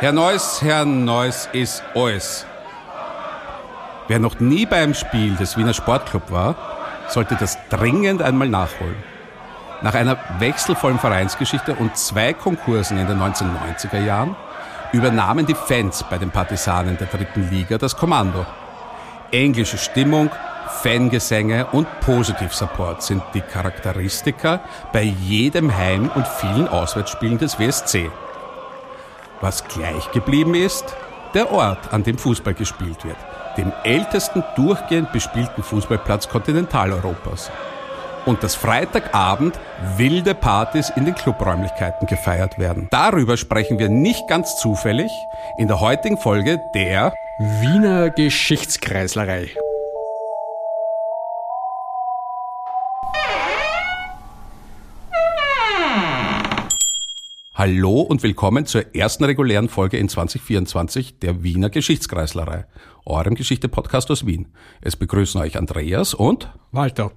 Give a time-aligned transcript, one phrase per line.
[0.00, 2.46] Herr Neuss, Herr Neuss ist alles.
[4.08, 6.54] Wer noch nie beim Spiel des Wiener Sportclub war,
[7.08, 8.96] sollte das dringend einmal nachholen.
[9.82, 14.36] Nach einer wechselvollen Vereinsgeschichte und zwei Konkursen in den 1990er Jahren
[14.92, 18.46] übernahmen die Fans bei den Partisanen der dritten Liga das Kommando.
[19.32, 20.30] Englische Stimmung,
[20.82, 24.60] Fangesänge und Positivsupport sind die Charakteristika
[24.94, 28.10] bei jedem Heim- und vielen Auswärtsspielen des WSC.
[29.40, 30.84] Was gleich geblieben ist,
[31.32, 33.16] der Ort, an dem Fußball gespielt wird,
[33.56, 37.50] dem ältesten durchgehend bespielten Fußballplatz Kontinentaleuropas.
[38.26, 39.58] Und dass Freitagabend
[39.96, 42.88] wilde Partys in den Clubräumlichkeiten gefeiert werden.
[42.90, 49.48] Darüber sprechen wir nicht ganz zufällig in der heutigen Folge der Wiener Geschichtskreislerei.
[57.60, 62.64] Hallo und willkommen zur ersten regulären Folge in 2024 der Wiener Geschichtskreislerei,
[63.04, 64.48] eurem Geschichte-Podcast aus Wien.
[64.80, 67.12] Es begrüßen euch Andreas und Walter.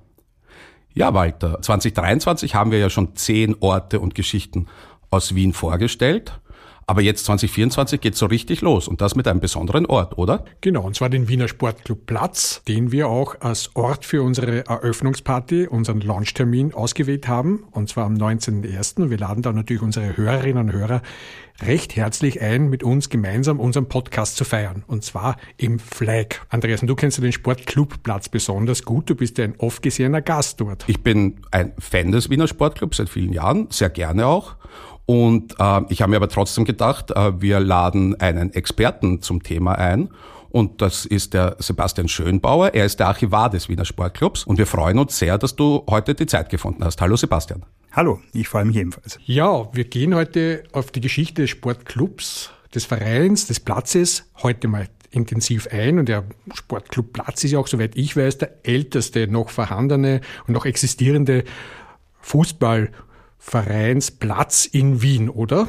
[0.94, 4.68] Ja, Walter, 2023 haben wir ja schon zehn Orte und Geschichten
[5.10, 6.42] aus Wien vorgestellt.
[6.86, 10.46] Aber jetzt 2024 geht so richtig los und das mit einem besonderen Ort, oder?
[10.62, 15.68] Genau, und zwar den Wiener Sportclub Platz, den wir auch als Ort für unsere Eröffnungsparty,
[15.68, 19.10] unseren Launchtermin ausgewählt haben, und zwar am 19.01.
[19.10, 21.02] Wir laden da natürlich unsere Hörerinnen und Hörer
[21.62, 24.84] recht herzlich ein, mit uns gemeinsam unseren Podcast zu feiern.
[24.88, 26.42] Und zwar im Flag.
[26.50, 29.10] Andreas, du kennst ja den Sportclubplatz besonders gut.
[29.10, 30.84] Du bist ja ein oft gesehener Gast dort.
[30.88, 34.56] Ich bin ein Fan des Wiener Sportclubs seit vielen Jahren, sehr gerne auch.
[35.06, 39.74] Und äh, ich habe mir aber trotzdem gedacht, äh, wir laden einen Experten zum Thema
[39.76, 40.10] ein.
[40.50, 42.74] Und das ist der Sebastian Schönbauer.
[42.76, 44.44] Er ist der Archivar des Wiener Sportclubs.
[44.44, 47.02] Und wir freuen uns sehr, dass du heute die Zeit gefunden hast.
[47.02, 47.64] Hallo Sebastian.
[47.92, 49.20] Hallo, ich freue mich ebenfalls.
[49.26, 54.88] Ja, wir gehen heute auf die Geschichte des Sportclubs, des Vereins, des Platzes heute mal
[55.10, 56.00] intensiv ein.
[56.00, 60.54] Und der Sportclub Platz ist ja auch, soweit ich weiß, der älteste noch vorhandene und
[60.54, 61.44] noch existierende
[62.24, 62.90] Fußball-
[63.44, 65.68] Vereinsplatz in Wien, oder?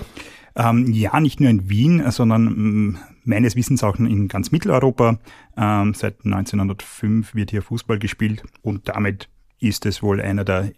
[0.55, 5.19] Ähm, ja, nicht nur in Wien, sondern ähm, meines Wissens auch in ganz Mitteleuropa.
[5.57, 10.71] Ähm, seit 1905 wird hier Fußball gespielt und damit ist es wohl einer der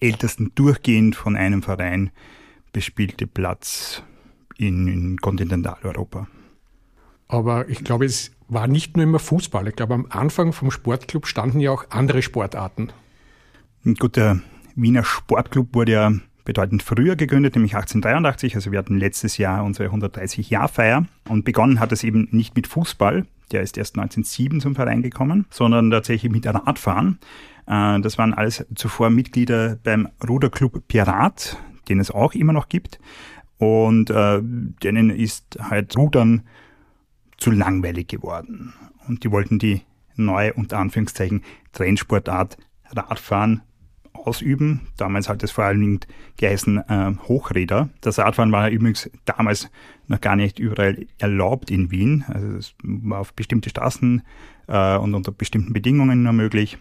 [0.00, 2.10] ältesten durchgehend von einem Verein
[2.72, 4.02] bespielte Platz
[4.56, 6.28] in, in Kontinentaleuropa.
[7.26, 9.66] Aber ich glaube, es war nicht nur immer Fußball.
[9.68, 12.90] Ich glaube, am Anfang vom Sportclub standen ja auch andere Sportarten.
[13.98, 14.40] Gut, der
[14.76, 16.12] Wiener Sportclub wurde ja
[16.44, 18.54] bedeutend früher gegründet, nämlich 1883.
[18.54, 23.26] Also wir hatten letztes Jahr unsere 130-Jahr-Feier und begonnen hat es eben nicht mit Fußball,
[23.50, 27.18] der ist erst 1907 zum Verein gekommen, sondern tatsächlich mit Radfahren.
[27.66, 31.56] Äh, das waren alles zuvor Mitglieder beim Ruderclub Pirat,
[31.88, 32.98] den es auch immer noch gibt.
[33.58, 36.42] Und äh, denen ist halt Rudern
[37.38, 38.74] zu langweilig geworden.
[39.06, 39.82] Und die wollten die
[40.16, 42.56] neue, unter Anführungszeichen, Trendsportart
[42.90, 43.62] Radfahren
[44.14, 44.88] ausüben.
[44.96, 46.00] Damals hat es vor allen Dingen
[46.36, 47.90] geheißen äh, Hochräder.
[48.00, 49.70] Das Radfahren war übrigens damals
[50.06, 52.24] noch gar nicht überall erlaubt in Wien.
[52.28, 54.22] Also es war auf bestimmte Straßen
[54.68, 56.78] äh, und unter bestimmten Bedingungen nur möglich.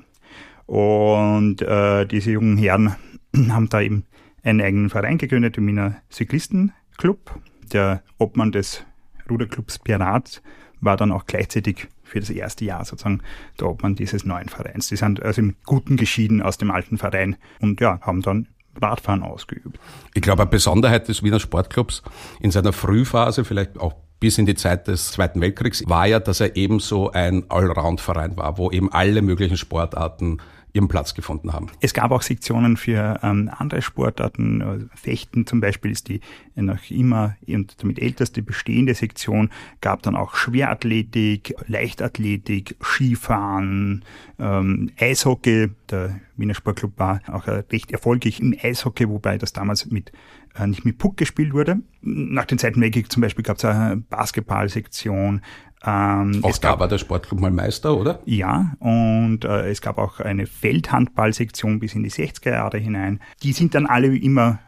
[0.66, 2.96] Und äh, diese jungen Herren
[3.50, 4.06] haben da eben
[4.44, 7.40] einen eigenen Verein gegründet, den Wiener Cyklistenclub.
[7.72, 8.86] Der Obmann des
[9.30, 10.42] Ruderclubs Pirat
[10.82, 13.22] war dann auch gleichzeitig für das erste Jahr sozusagen
[13.60, 14.88] der Obmann dieses neuen Vereins.
[14.88, 18.48] Die sind also im Guten geschieden aus dem alten Verein und ja, haben dann
[18.80, 19.80] Radfahren ausgeübt.
[20.14, 22.04] Ich glaube, eine Besonderheit des Wiener Sportclubs
[22.40, 26.40] in seiner Frühphase, vielleicht auch bis in die Zeit des Zweiten Weltkriegs, war ja, dass
[26.40, 30.38] er ebenso ein Allround-Verein war, wo eben alle möglichen Sportarten
[30.74, 31.68] ihren Platz gefunden haben.
[31.82, 34.62] Es gab auch Sektionen für ähm, andere Sportarten.
[34.64, 36.20] Also Fechten zum Beispiel ist die
[36.56, 39.52] noch immer und damit älteste bestehende Sektion.
[39.82, 44.04] Gab dann auch Schwerathletik, Leichtathletik, Skifahren,
[44.40, 45.70] ähm, Eishockey.
[45.92, 50.12] Der Wiener Sportclub war auch recht erfolgreich im Eishockey, wobei das damals mit
[50.56, 51.82] äh, nicht mit Puck gespielt wurde.
[52.02, 55.42] Nach dem Zweiten Weltkrieg zum Beispiel gab es eine Basketballsektion,
[55.86, 58.22] ähm, auch da gab, war der Sportclub mal Meister, oder?
[58.26, 63.20] Ja, und äh, es gab auch eine Feldhandballsektion bis in die 60er Jahre hinein.
[63.42, 64.60] Die sind dann alle immer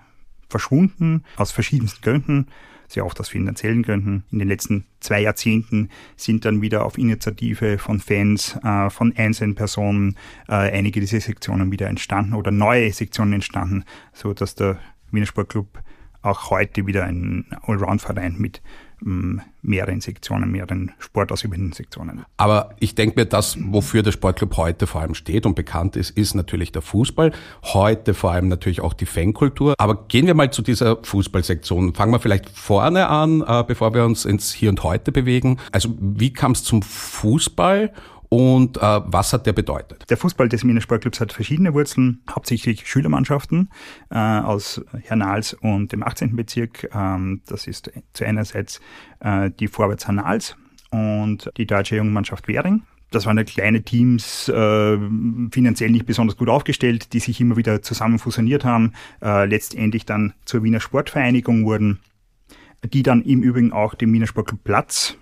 [0.49, 2.47] verschwunden, aus verschiedensten Gründen,
[2.87, 4.25] sehr oft aus finanziellen Gründen.
[4.29, 9.55] In den letzten zwei Jahrzehnten sind dann wieder auf Initiative von Fans, äh, von einzelnen
[9.55, 10.17] Personen
[10.49, 14.79] äh, einige dieser Sektionen wieder entstanden oder neue Sektionen entstanden, so dass der
[15.11, 15.81] Wiener Sportclub
[16.21, 18.61] auch heute wieder ein Allround-Verein mit
[19.05, 22.25] mehreren Sektionen, mehreren sportausübenden Sektionen.
[22.37, 26.09] Aber ich denke mir, das, wofür der Sportclub heute vor allem steht und bekannt ist,
[26.11, 27.31] ist natürlich der Fußball.
[27.63, 29.75] Heute vor allem natürlich auch die Fankultur.
[29.77, 31.93] Aber gehen wir mal zu dieser Fußballsektion.
[31.93, 35.59] Fangen wir vielleicht vorne an, äh, bevor wir uns ins Hier und Heute bewegen.
[35.71, 37.91] Also wie kam es zum Fußball
[38.29, 40.09] und äh, was hat der bedeutet?
[40.09, 43.69] Der Fußball des Wiener Sportclubs hat verschiedene Wurzeln, hauptsächlich Schülermannschaften
[44.09, 46.35] äh, aus Hernals und dem 18.
[46.35, 46.89] Bezirk.
[46.93, 48.81] Ähm, das ist zu einerseits
[49.19, 50.55] äh, die Vorwärts Hernals
[50.91, 52.83] und die deutsche Jungmannschaft Währing.
[53.11, 54.97] Das waren ja kleine Teams, äh,
[55.51, 60.33] finanziell nicht besonders gut aufgestellt, die sich immer wieder zusammen fusioniert haben, äh, letztendlich dann
[60.45, 61.99] zur Wiener Sportvereinigung wurden,
[62.83, 65.17] die dann im Übrigen auch dem Wiener Sportclub Platz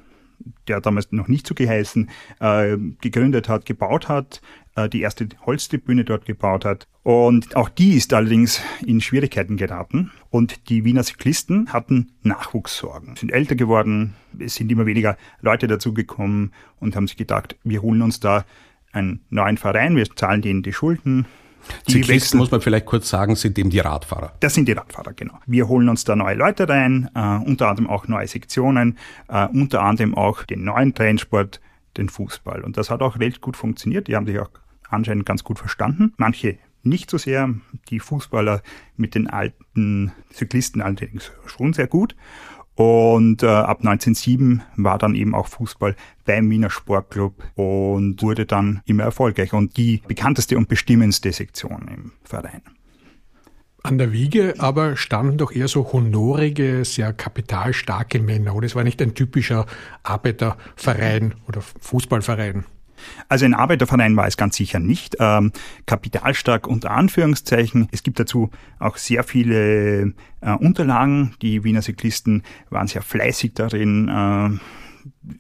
[0.67, 2.09] der damals noch nicht so geheißen,
[2.39, 4.41] äh, gegründet hat, gebaut hat,
[4.75, 6.87] äh, die erste Holztribüne dort gebaut hat.
[7.03, 10.11] Und auch die ist allerdings in Schwierigkeiten geraten.
[10.29, 16.53] Und die Wiener Cyklisten hatten Nachwuchssorgen, sind älter geworden, es sind immer weniger Leute dazugekommen
[16.79, 18.45] und haben sich gedacht, wir holen uns da
[18.91, 21.25] einen neuen Verein, wir zahlen denen die Schulden,
[21.87, 24.33] die Zyklisten, muss man vielleicht kurz sagen, sind eben die Radfahrer.
[24.39, 25.39] Das sind die Radfahrer, genau.
[25.45, 29.81] Wir holen uns da neue Leute rein, äh, unter anderem auch neue Sektionen, äh, unter
[29.81, 31.61] anderem auch den neuen Trendsport,
[31.97, 32.61] den Fußball.
[32.61, 34.07] Und das hat auch recht gut funktioniert.
[34.07, 34.49] Die haben sich auch
[34.89, 36.13] anscheinend ganz gut verstanden.
[36.17, 37.53] Manche nicht so sehr.
[37.89, 38.61] Die Fußballer
[38.97, 42.15] mit den alten Zyklisten allerdings schon sehr gut.
[42.75, 48.81] Und äh, ab 1907 war dann eben auch Fußball beim Wiener Sportclub und wurde dann
[48.85, 52.61] immer erfolgreicher und die bekannteste und bestimmendste Sektion im Verein.
[53.85, 58.55] An der Wiege aber standen doch eher so honorige, sehr kapitalstarke Männer.
[58.55, 59.65] Oder es war nicht ein typischer
[60.03, 62.63] Arbeiterverein oder Fußballverein.
[63.29, 65.17] Also ein Arbeiterverein war es ganz sicher nicht.
[65.19, 65.51] Ähm,
[65.85, 67.87] kapitalstark unter Anführungszeichen.
[67.91, 68.49] Es gibt dazu
[68.79, 71.35] auch sehr viele äh, Unterlagen.
[71.41, 74.59] Die Wiener Cyklisten waren sehr fleißig darin, äh,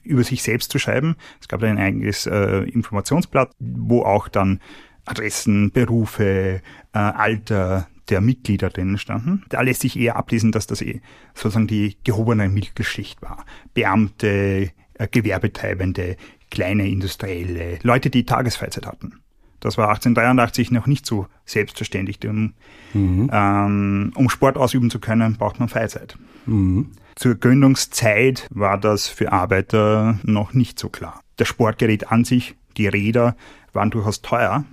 [0.03, 1.15] über sich selbst zu schreiben.
[1.39, 4.59] Es gab ein eigenes äh, Informationsblatt, wo auch dann
[5.05, 6.61] Adressen, Berufe,
[6.93, 9.43] äh, Alter, der Mitglieder drinnen standen.
[9.49, 11.01] Da lässt sich eher ablesen, dass das eh
[11.33, 13.45] sozusagen die gehobene Mittelschicht war.
[13.73, 16.17] Beamte, äh, Gewerbetreibende,
[16.53, 19.19] kleine Industrielle, Leute, die Tagesfreizeit hatten.
[19.59, 22.19] Das war 1883 noch nicht so selbstverständlich.
[22.27, 22.53] Um,
[22.93, 23.29] mhm.
[23.33, 26.15] ähm, um Sport ausüben zu können, braucht man Freizeit.
[26.45, 26.91] Mhm.
[27.15, 31.21] Zur Gründungszeit war das für Arbeiter noch nicht so klar.
[31.37, 33.35] Das Sportgerät an sich, die Räder,
[33.71, 34.63] waren durchaus teuer.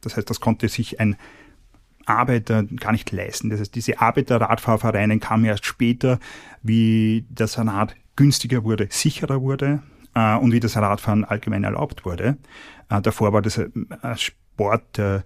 [0.00, 1.16] Das heißt, das konnte sich ein
[2.06, 3.50] Arbeiter gar nicht leisten.
[3.50, 6.18] Das heißt, diese Arbeiterradfahrvereine kamen erst später,
[6.62, 9.82] wie das Rad günstiger wurde, sicherer wurde
[10.14, 12.36] äh, und wie das Radfahren allgemein erlaubt wurde.
[12.88, 15.24] Äh, davor war das ein Sport der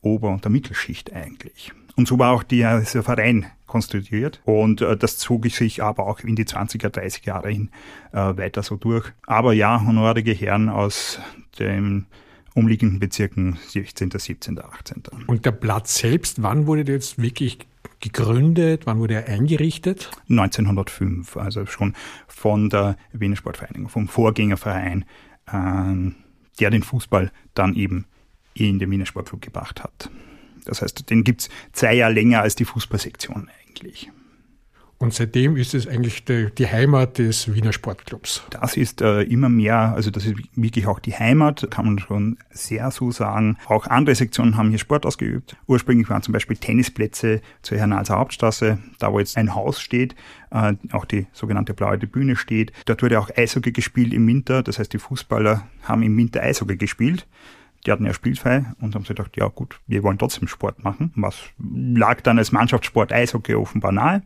[0.00, 1.72] Ober- und der Mittelschicht eigentlich.
[1.96, 4.40] Und so war auch der, dieser Verein konstituiert.
[4.44, 7.70] Und äh, das zog sich aber auch in die 20er, 30er Jahre hin
[8.12, 9.12] äh, weiter so durch.
[9.26, 11.20] Aber ja, honorige Herren aus
[11.58, 12.06] dem
[12.54, 15.02] umliegenden Bezirken 16., 17., 18.
[15.26, 17.67] Und der Platz selbst, wann wurde der jetzt wirklich
[18.00, 18.86] gegründet?
[18.86, 20.10] Wann wurde er eingerichtet?
[20.28, 21.94] 1905, also schon
[22.26, 25.04] von der Wiener Sportvereinigung, vom Vorgängerverein,
[25.46, 26.12] äh,
[26.60, 28.06] der den Fußball dann eben
[28.54, 30.10] in den Wiener Sportclub gebracht hat.
[30.64, 34.10] Das heißt, den gibt es zwei Jahre länger als die Fußballsektion eigentlich.
[35.00, 38.42] Und seitdem ist es eigentlich die, die Heimat des Wiener Sportclubs.
[38.50, 42.36] Das ist äh, immer mehr, also das ist wirklich auch die Heimat, kann man schon
[42.50, 43.58] sehr so sagen.
[43.66, 45.56] Auch andere Sektionen haben hier Sport ausgeübt.
[45.68, 50.16] Ursprünglich waren zum Beispiel Tennisplätze zur Hernalser Hauptstraße, da wo jetzt ein Haus steht,
[50.50, 52.72] äh, auch die sogenannte Blaue Bühne steht.
[52.86, 56.76] Dort wurde auch Eishockey gespielt im Winter, das heißt die Fußballer haben im Winter Eishockey
[56.76, 57.24] gespielt.
[57.86, 61.12] Die hatten ja spielfrei und haben sich gedacht, ja gut, wir wollen trotzdem Sport machen.
[61.14, 64.22] Was lag dann als Mannschaftssport Eishockey offenbar nahe.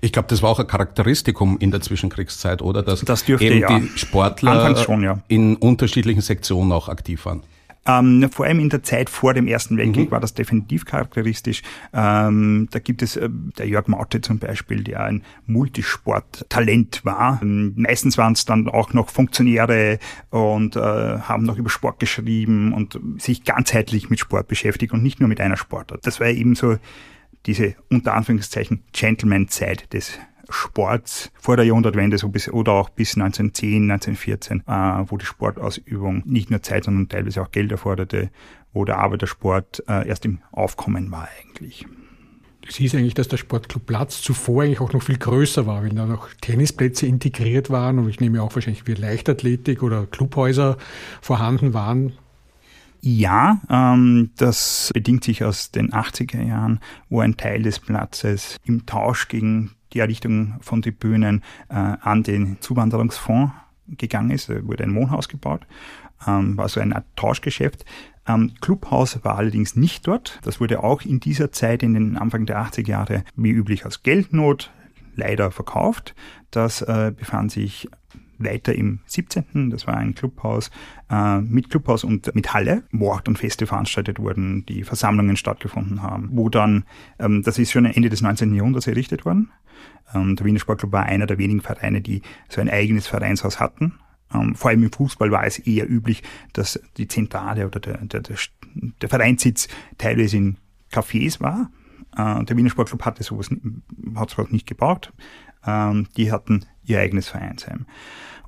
[0.00, 2.82] Ich glaube, das war auch ein Charakteristikum in der Zwischenkriegszeit, oder?
[2.82, 3.78] Dass das dürfte, eben ja.
[3.78, 5.20] die Sportler schon, ja.
[5.28, 7.42] in unterschiedlichen Sektionen auch aktiv waren.
[7.88, 10.12] Ähm, vor allem in der Zeit vor dem Ersten Weltkrieg mhm.
[10.12, 11.62] war das definitiv charakteristisch.
[11.94, 17.40] Ähm, da gibt es äh, der Jörg Maute zum Beispiel, der ein Multisporttalent war.
[17.42, 22.74] Ähm, meistens waren es dann auch noch Funktionäre und äh, haben noch über Sport geschrieben
[22.74, 26.06] und sich ganzheitlich mit Sport beschäftigt und nicht nur mit einer Sportart.
[26.06, 26.76] Das war eben so
[27.46, 30.18] diese unter Anführungszeichen Gentleman-Zeit des
[30.48, 36.22] Sports vor der Jahrhundertwende so bis, oder auch bis 1910, 1914, äh, wo die Sportausübung
[36.24, 38.30] nicht nur Zeit, sondern teilweise auch Geld erforderte,
[38.72, 41.86] wo der Arbeitersport äh, erst im Aufkommen war eigentlich.
[42.66, 45.96] Das hieß eigentlich, dass der Sportclub Platz zuvor eigentlich auch noch viel größer war, wenn
[45.96, 50.76] da noch Tennisplätze integriert waren und ich nehme auch wahrscheinlich wie Leichtathletik oder Clubhäuser
[51.22, 52.12] vorhanden waren.
[53.00, 58.86] Ja, ähm, das bedingt sich aus den 80er Jahren, wo ein Teil des Platzes im
[58.86, 63.52] Tausch gegen die Errichtung von Tribünen äh, an den Zuwanderungsfonds
[63.86, 64.48] gegangen ist.
[64.48, 65.66] Da wurde ein Wohnhaus gebaut,
[66.26, 67.84] ähm, war so ein Tauschgeschäft.
[68.26, 70.40] Ähm, Clubhaus war allerdings nicht dort.
[70.42, 74.02] Das wurde auch in dieser Zeit, in den Anfang der 80er Jahre, wie üblich aus
[74.02, 74.70] Geldnot
[75.14, 76.14] leider verkauft.
[76.50, 77.88] Das äh, befand sich
[78.38, 79.70] weiter im 17.
[79.70, 80.70] Das war ein Clubhaus
[81.10, 86.02] äh, mit Clubhaus und mit Halle, wo auch dann Feste veranstaltet wurden, die Versammlungen stattgefunden
[86.02, 86.84] haben, wo dann,
[87.18, 88.54] ähm, das ist schon Ende des 19.
[88.54, 89.50] Jahrhunderts errichtet worden.
[90.14, 93.94] Ähm, der Wiener Sportclub war einer der wenigen Vereine, die so ein eigenes Vereinshaus hatten.
[94.32, 98.20] Ähm, vor allem im Fußball war es eher üblich, dass die Zentrale oder der, der,
[98.20, 98.36] der,
[99.00, 100.56] der Vereinssitz teilweise in
[100.92, 101.70] Cafés war.
[102.16, 103.50] Äh, der Wiener Sportclub hatte sowas,
[104.14, 105.12] hat sowas nicht gebraucht.
[105.66, 107.86] Ähm, die hatten ihr eigenes Vereinsheim.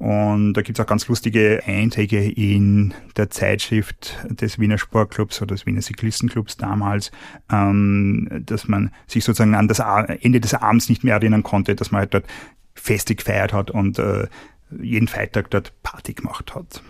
[0.01, 5.67] Und da gibt's auch ganz lustige Einträge in der Zeitschrift des Wiener Sportclubs oder des
[5.67, 7.11] Wiener Cyklistenclubs damals,
[7.53, 11.91] ähm, dass man sich sozusagen an das Ende des Abends nicht mehr erinnern konnte, dass
[11.91, 12.25] man halt dort
[12.75, 14.27] Feste gefeiert hat und äh,
[14.81, 16.83] jeden Freitag dort Party gemacht hat.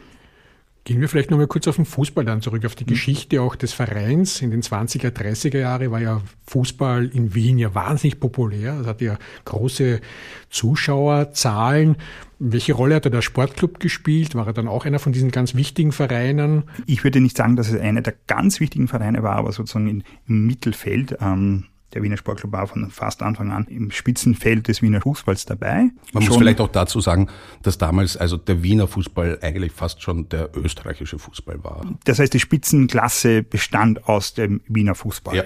[0.85, 2.89] Gehen wir vielleicht nochmal kurz auf den Fußball dann zurück, auf die mhm.
[2.89, 4.41] Geschichte auch des Vereins.
[4.41, 8.79] In den 20er, 30er Jahre war ja Fußball in Wien ja wahnsinnig populär.
[8.81, 10.01] Es hatte ja große
[10.49, 11.97] Zuschauerzahlen.
[12.39, 14.35] Welche Rolle hat der Sportclub gespielt?
[14.35, 16.65] War er dann auch einer von diesen ganz wichtigen Vereinen?
[16.87, 20.47] Ich würde nicht sagen, dass es einer der ganz wichtigen Vereine war, aber sozusagen im
[20.47, 21.19] Mittelfeld.
[21.21, 25.91] Ähm der Wiener Sportclub war von fast Anfang an im Spitzenfeld des Wiener Fußballs dabei.
[26.13, 27.29] Man schon muss vielleicht auch dazu sagen,
[27.63, 31.85] dass damals also der Wiener Fußball eigentlich fast schon der österreichische Fußball war.
[32.05, 35.37] Das heißt, die Spitzenklasse bestand aus dem Wiener Fußball.
[35.37, 35.45] Ja.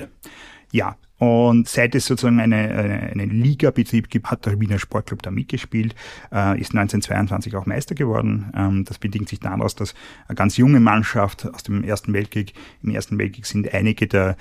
[0.72, 5.30] Ja, und seit es sozusagen eine, eine, einen Ligabetrieb gibt, hat der Wiener Sportclub da
[5.30, 5.94] mitgespielt,
[6.32, 8.52] äh, ist 1922 auch Meister geworden.
[8.56, 9.94] Ähm, das bedingt sich daraus, dass
[10.26, 14.36] eine ganz junge Mannschaft aus dem Ersten Weltkrieg, im Ersten Weltkrieg sind einige der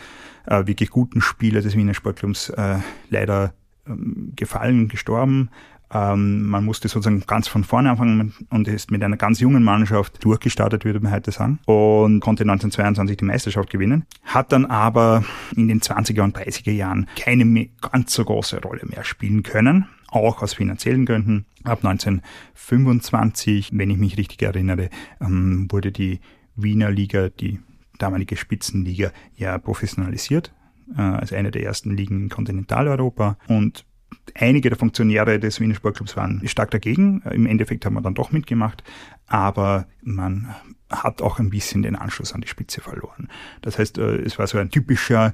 [0.46, 2.78] äh, wirklich guten Spieler des Wiener Sportclubs äh,
[3.10, 3.54] leider
[3.88, 5.50] ähm, gefallen, gestorben.
[5.94, 10.24] Ähm, man musste sozusagen ganz von vorne anfangen und ist mit einer ganz jungen Mannschaft
[10.24, 14.06] durchgestartet, würde man heute sagen, und konnte 1922 die Meisterschaft gewinnen.
[14.24, 15.24] Hat dann aber
[15.56, 20.42] in den 20er und 30er Jahren keine ganz so große Rolle mehr spielen können auch
[20.42, 21.46] aus finanziellen Gründen.
[21.64, 26.20] Ab 1925, wenn ich mich richtig erinnere, ähm, wurde die
[26.56, 27.60] Wiener Liga, die
[27.98, 30.54] damalige Spitzenliga, ja professionalisiert,
[30.96, 33.38] äh, als eine der ersten Ligen in Kontinentaleuropa.
[33.48, 33.86] Und
[34.36, 37.22] Einige der Funktionäre des Wiener Sportclubs waren stark dagegen.
[37.32, 38.84] Im Endeffekt haben wir dann doch mitgemacht,
[39.28, 40.54] aber man
[40.90, 43.30] hat auch ein bisschen den Anschluss an die Spitze verloren.
[43.62, 45.34] Das heißt, äh, es war so ein typischer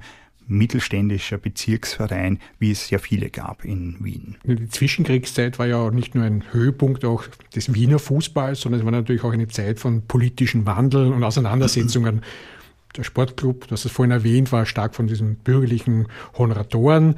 [0.49, 4.35] mittelständischer Bezirksverein, wie es ja viele gab in Wien.
[4.43, 7.23] Die Zwischenkriegszeit war ja nicht nur ein Höhepunkt auch
[7.55, 12.21] des Wiener Fußballs, sondern es war natürlich auch eine Zeit von politischen Wandel und Auseinandersetzungen.
[12.97, 17.15] Der Sportclub, das es vorhin erwähnt, war stark von diesen bürgerlichen Honoratoren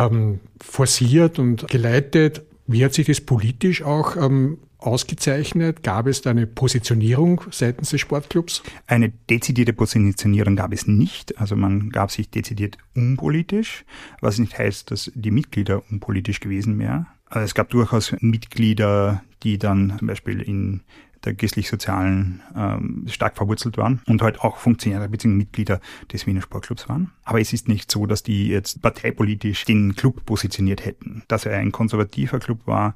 [0.00, 2.42] ähm, forciert und geleitet.
[2.66, 5.82] Wie hat sich das politisch auch ähm, ausgezeichnet?
[5.82, 8.62] Gab es da eine Positionierung seitens des Sportclubs?
[8.86, 11.38] Eine dezidierte Positionierung gab es nicht.
[11.38, 13.84] Also man gab sich dezidiert unpolitisch,
[14.20, 17.06] was nicht heißt, dass die Mitglieder unpolitisch gewesen wären.
[17.26, 20.82] Also es gab durchaus Mitglieder, die dann zum Beispiel in
[21.24, 25.34] der christlich-sozialen ähm, stark verwurzelt waren und halt auch Funktionäre bzw.
[25.34, 25.80] Mitglieder
[26.12, 27.12] des Wiener Sportclubs waren.
[27.24, 31.22] Aber es ist nicht so, dass die jetzt parteipolitisch den Club positioniert hätten.
[31.28, 32.94] Dass er ein konservativer Club war,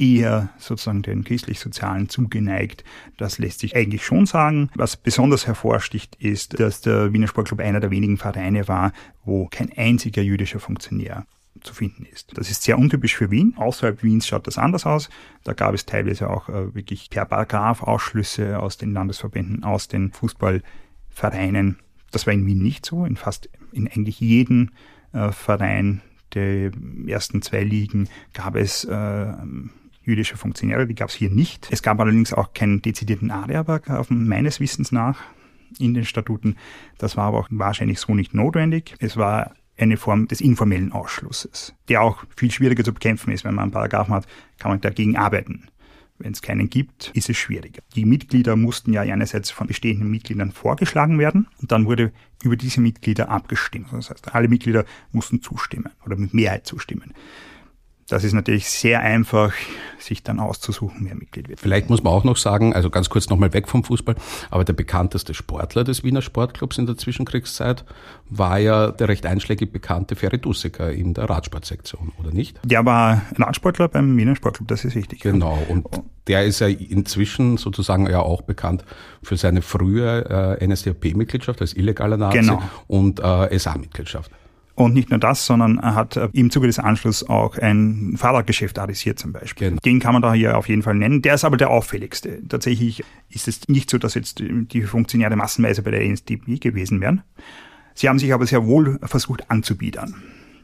[0.00, 2.84] eher sozusagen den christlich-sozialen zugeneigt.
[3.18, 4.70] Das lässt sich eigentlich schon sagen.
[4.74, 8.92] Was besonders hervorsticht, ist, dass der Wiener Sportclub einer der wenigen Vereine war,
[9.24, 11.26] wo kein einziger jüdischer Funktionär
[11.62, 12.36] zu finden ist.
[12.38, 13.54] Das ist sehr untypisch für Wien.
[13.56, 15.10] Außerhalb Wiens schaut das anders aus.
[15.44, 20.12] Da gab es teilweise auch äh, wirklich per Paragraph Ausschlüsse aus den Landesverbänden, aus den
[20.12, 21.78] Fußballvereinen.
[22.12, 23.04] Das war in Wien nicht so.
[23.04, 24.70] In fast, in eigentlich jedem
[25.12, 26.02] äh, Verein
[26.34, 26.70] der
[27.06, 29.32] ersten zwei Ligen gab es äh,
[30.02, 31.68] jüdische Funktionäre, die gab es hier nicht.
[31.70, 35.20] Es gab allerdings auch keinen dezidierten Ariaberg, meines Wissens nach,
[35.78, 36.56] in den Statuten.
[36.98, 38.94] Das war aber auch wahrscheinlich so nicht notwendig.
[38.98, 43.44] Es war eine Form des informellen Ausschlusses, der auch viel schwieriger zu bekämpfen ist.
[43.44, 44.26] Wenn man einen Paragraphen hat,
[44.58, 45.68] kann man dagegen arbeiten.
[46.18, 47.82] Wenn es keinen gibt, ist es schwieriger.
[47.96, 52.82] Die Mitglieder mussten ja einerseits von bestehenden Mitgliedern vorgeschlagen werden und dann wurde über diese
[52.82, 53.86] Mitglieder abgestimmt.
[53.92, 57.14] Das heißt, alle Mitglieder mussten zustimmen oder mit Mehrheit zustimmen.
[58.10, 59.52] Das ist natürlich sehr einfach,
[59.98, 61.60] sich dann auszusuchen, wer Mitglied wird.
[61.60, 64.16] Vielleicht muss man auch noch sagen, also ganz kurz nochmal weg vom Fußball,
[64.50, 67.84] aber der bekannteste Sportler des Wiener Sportclubs in der Zwischenkriegszeit
[68.28, 72.58] war ja der recht einschlägig bekannte Ferry Dusseker in der Radsportsektion, oder nicht?
[72.64, 75.20] Der war Radsportler beim Wiener Sportclub, das ist richtig.
[75.20, 75.86] Genau, und
[76.26, 78.84] der ist ja inzwischen sozusagen ja auch bekannt
[79.22, 82.60] für seine frühe äh, NSDAP-Mitgliedschaft als illegaler Nazi genau.
[82.88, 84.32] und äh, SA-Mitgliedschaft.
[84.80, 88.78] Und nicht nur das, sondern er hat äh, im Zuge des Anschlusses auch ein Fahrradgeschäft
[88.78, 89.68] arisiert zum Beispiel.
[89.68, 89.80] Genau.
[89.84, 91.20] Den kann man da hier auf jeden Fall nennen.
[91.20, 92.40] Der ist aber der auffälligste.
[92.48, 97.22] Tatsächlich ist es nicht so, dass jetzt die Funktionäre massenweise bei der NSDP gewesen wären.
[97.94, 100.14] Sie haben sich aber sehr wohl versucht anzubiedern.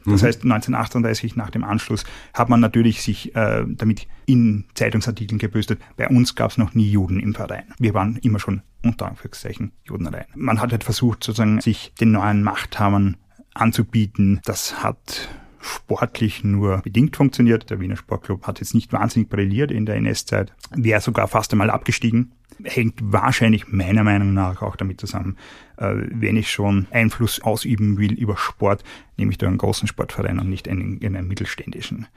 [0.05, 0.25] Das mhm.
[0.25, 5.79] heißt, 1938 nach dem Anschluss hat man natürlich sich äh, damit in Zeitungsartikeln gebüstet.
[5.95, 7.65] Bei uns gab es noch nie Juden im Verein.
[7.77, 10.25] Wir waren immer schon unter Anführungszeichen Judenrein.
[10.33, 13.17] Man hat halt versucht, sozusagen sich den neuen Machthabern
[13.57, 14.41] anzubieten.
[14.45, 17.69] Das hat sportlich nur bedingt funktioniert.
[17.69, 21.69] Der Wiener Sportclub hat jetzt nicht wahnsinnig brilliert in der NS-Zeit, wäre sogar fast einmal
[21.69, 22.31] abgestiegen.
[22.63, 25.37] Hängt wahrscheinlich meiner Meinung nach auch damit zusammen,
[25.77, 28.83] äh, wenn ich schon Einfluss ausüben will über Sport,
[29.15, 32.07] nehme ich da einen großen Sportverein und nicht einen, einen mittelständischen.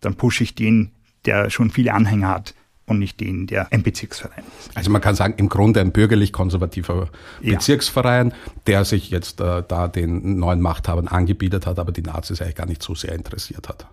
[0.00, 0.92] Dann pushe ich den,
[1.24, 2.54] der schon viele Anhänger hat,
[2.88, 4.76] und nicht den, der ein Bezirksverein ist.
[4.76, 7.08] Also man kann sagen, im Grunde ein bürgerlich-konservativer
[7.42, 7.54] ja.
[7.54, 8.34] Bezirksverein,
[8.66, 12.66] der sich jetzt äh, da den neuen Machthabern angebietet hat, aber die Nazis eigentlich gar
[12.66, 13.86] nicht so sehr interessiert hat.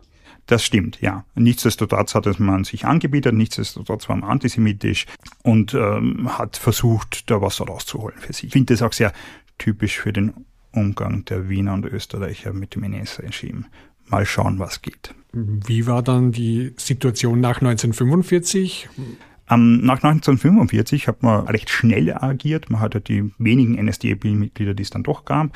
[0.47, 1.25] Das stimmt, ja.
[1.33, 5.07] Nichtsdestotrotz hat es man sich angebietet, nichtsdestotrotz war man antisemitisch
[5.43, 8.45] und ähm, hat versucht, da was rauszuholen für sich.
[8.45, 9.11] Ich finde das auch sehr
[9.57, 10.33] typisch für den
[10.71, 13.65] Umgang der Wiener und Österreicher mit dem NS-Regime.
[14.07, 15.13] Mal schauen, was geht.
[15.33, 18.87] Wie war dann die Situation nach 1945?
[19.49, 22.69] Ähm, nach 1945 hat man recht schnell agiert.
[22.69, 25.49] Man hat ja die wenigen NSDAP-Mitglieder, die es dann doch gab,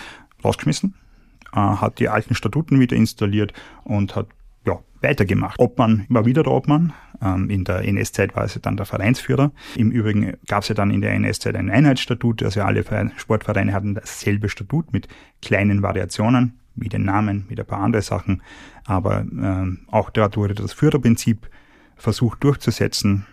[0.44, 0.96] rausgeschmissen,
[1.53, 3.53] äh, hat die alten Statuten wieder installiert
[3.84, 4.27] und hat
[4.65, 5.58] ja, weitergemacht.
[5.60, 6.94] Obmann war wieder der Obmann.
[7.22, 9.51] Ähm, in der NS-Zeit war es dann der Vereinsführer.
[9.75, 12.44] Im Übrigen gab es ja dann in der NS-Zeit ein Einheitsstatut.
[12.44, 12.84] Also alle
[13.15, 15.08] Sportvereine hatten dasselbe Statut mit
[15.41, 18.41] kleinen Variationen wie den Namen, mit ein paar andere Sachen.
[18.86, 21.50] Aber äh, auch dort wurde das Führerprinzip
[21.95, 23.25] versucht durchzusetzen.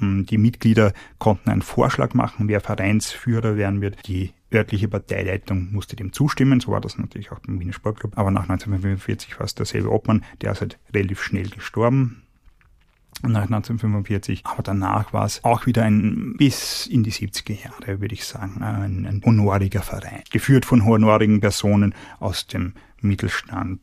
[0.00, 4.06] Ähm, die Mitglieder konnten einen Vorschlag machen, wer Vereinsführer werden wird.
[4.06, 6.60] Die örtliche Parteileitung musste dem zustimmen.
[6.60, 8.18] So war das natürlich auch beim Wiener Sportclub.
[8.18, 10.24] Aber nach 1945 war es derselbe Obmann.
[10.40, 12.22] Der ist halt relativ schnell gestorben
[13.22, 14.42] nach 1945.
[14.44, 18.62] Aber danach war es auch wieder ein, bis in die 70er Jahre, würde ich sagen,
[18.62, 20.22] ein, ein honoriger Verein.
[20.30, 23.80] Geführt von honorigen Personen aus dem Mittelstand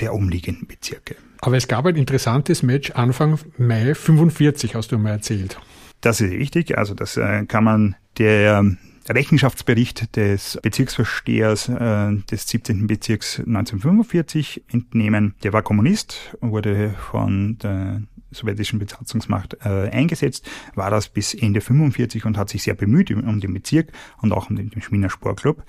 [0.00, 1.16] der umliegenden Bezirke.
[1.40, 5.58] Aber es gab ein interessantes Match Anfang Mai 45, hast du mal erzählt.
[6.00, 6.78] Das ist richtig.
[6.78, 8.64] Also das äh, kann man der
[9.08, 12.86] Rechenschaftsbericht des Bezirksvorstehers äh, des 17.
[12.86, 15.34] Bezirks 1945 entnehmen.
[15.42, 22.24] Der war Kommunist, wurde von der sowjetischen Besatzungsmacht äh, eingesetzt, war das bis Ende 45
[22.24, 25.64] und hat sich sehr bemüht um den Bezirk und auch um den Wiener Sportclub.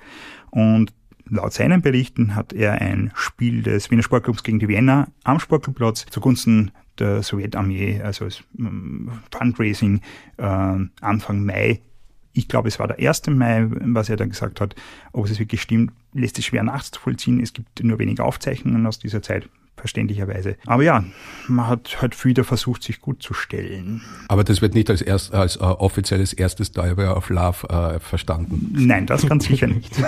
[0.50, 0.92] Und
[1.28, 6.06] laut seinen Berichten hat er ein Spiel des Wiener Sportclubs gegen die Wiener am Sportclubplatz
[6.10, 10.02] zugunsten der Sowjetarmee, also als ähm, Fundraising
[10.36, 11.80] äh, Anfang Mai
[12.32, 13.26] ich glaube, es war der 1.
[13.28, 14.74] Mai, was er dann gesagt hat.
[15.12, 17.40] Ob es wirklich stimmt, lässt sich schwer nachzuvollziehen.
[17.40, 20.56] Es gibt nur wenige Aufzeichnungen aus dieser Zeit verständlicherweise.
[20.66, 21.04] Aber ja,
[21.48, 24.02] man hat halt wieder versucht, sich gut zu stellen.
[24.28, 28.72] Aber das wird nicht als, erst, als äh, offizielles erstes Diarrhea of Love äh, verstanden.
[28.72, 29.92] Nein, das ganz sicher nicht.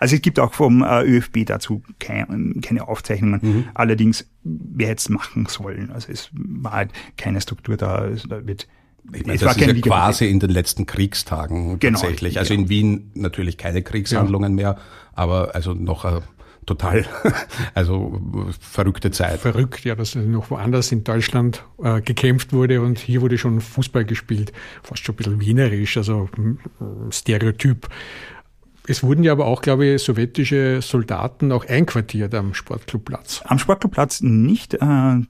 [0.00, 3.40] Also es gibt auch vom äh, ÖFB dazu kein, keine Aufzeichnungen.
[3.40, 3.64] Mhm.
[3.74, 5.92] Allerdings, wer hätte es machen sollen?
[5.92, 7.96] Also es war halt keine Struktur da.
[7.96, 8.66] Also da wird
[9.12, 12.38] ich meine, das ist ja quasi in den letzten Kriegstagen genau, tatsächlich.
[12.40, 12.60] Also ja.
[12.60, 14.72] in Wien natürlich keine Kriegshandlungen ja.
[14.72, 14.78] mehr,
[15.12, 16.22] aber also noch eine
[16.66, 17.04] total,
[17.74, 18.20] also
[18.60, 19.40] verrückte Zeit.
[19.40, 24.04] Verrückt, ja, dass noch woanders in Deutschland äh, gekämpft wurde und hier wurde schon Fußball
[24.04, 24.52] gespielt.
[24.82, 26.28] Fast schon ein bisschen wienerisch, also
[27.10, 27.88] Stereotyp.
[28.86, 33.42] Es wurden ja aber auch, glaube ich, sowjetische Soldaten auch einquartiert am Sportclubplatz.
[33.44, 34.74] Am Sportclubplatz nicht.
[34.74, 34.78] Äh,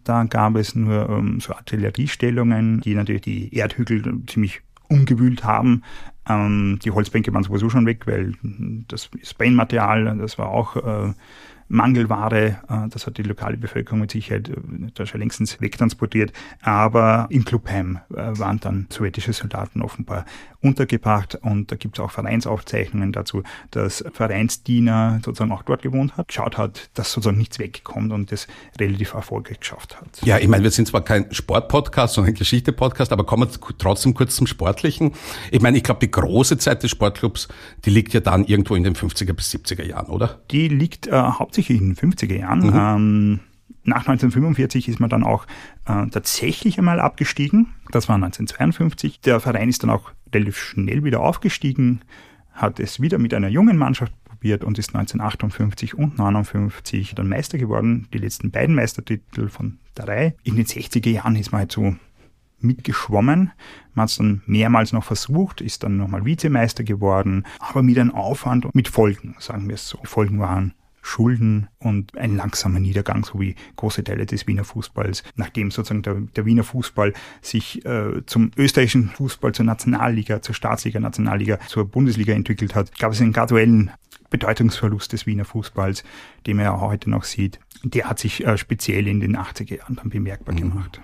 [0.05, 4.63] da gab es nur ähm, so Artilleriestellungen, die natürlich die Erdhügel ziemlich
[4.93, 5.83] umgewühlt haben.
[6.29, 8.35] Ähm, die Holzbänke waren sowieso schon weg, weil
[8.89, 11.13] das Spraymaterial, das war auch äh,
[11.73, 12.59] Mangelware.
[12.69, 14.55] Äh, das hat die lokale Bevölkerung mit Sicherheit äh,
[14.95, 16.33] da schon längstens wegtransportiert.
[16.61, 20.25] Aber im Clubheim äh, waren dann sowjetische Soldaten offenbar
[20.61, 26.29] untergebracht und da gibt es auch Vereinsaufzeichnungen dazu, dass Vereinsdiener sozusagen auch dort gewohnt hat,
[26.29, 28.47] geschaut hat, dass sozusagen nichts wegkommt und das
[28.79, 30.23] relativ erfolgreich geschafft hat.
[30.23, 34.15] Ja, ich meine, wir sind zwar kein Sportpodcast, sondern ein Geschichte-Podcast, aber kommen wir trotzdem
[34.15, 35.13] kurz zum Sportlichen.
[35.51, 37.49] Ich meine, ich glaube, die große Zeit des Sportclubs,
[37.85, 40.41] die liegt ja dann irgendwo in den 50er bis 70er Jahren, oder?
[40.53, 42.61] Die liegt äh, hauptsächlich in den 50er Jahren.
[42.61, 42.73] Mhm.
[42.75, 43.41] Ähm,
[43.85, 45.47] nach 1945 ist man dann auch
[45.87, 47.69] äh, tatsächlich einmal abgestiegen.
[47.91, 49.21] Das war 1952.
[49.21, 52.01] Der Verein ist dann auch relativ schnell wieder aufgestiegen,
[52.53, 57.59] hat es wieder mit einer jungen Mannschaft probiert und ist 1958 und 1959 dann Meister
[57.59, 58.07] geworden.
[58.13, 60.35] Die letzten beiden Meistertitel von der Reihe.
[60.45, 61.97] In den 60er Jahren ist man halt so
[62.61, 63.51] mitgeschwommen.
[63.95, 68.13] Man hat es dann mehrmals noch versucht, ist dann nochmal Vizemeister geworden, aber mit einem
[68.13, 69.99] Aufwand und mit Folgen, sagen wir es so.
[70.03, 75.25] Die Folgen waren Schulden und ein langsamer Niedergang, so wie große Teile des Wiener Fußballs.
[75.37, 77.13] Nachdem sozusagen der, der Wiener Fußball
[77.43, 83.13] sich äh, zum österreichischen Fußball, zur Nationalliga, zur Staatsliga, Nationalliga, zur Bundesliga entwickelt hat, gab
[83.13, 83.91] es einen graduellen
[84.31, 86.05] Bedeutungsverlust des Wiener Fußballs,
[86.47, 87.59] den man ja heute noch sieht.
[87.83, 90.59] Der hat sich äh, speziell in den 80er Jahren dann bemerkbar mhm.
[90.59, 91.01] gemacht.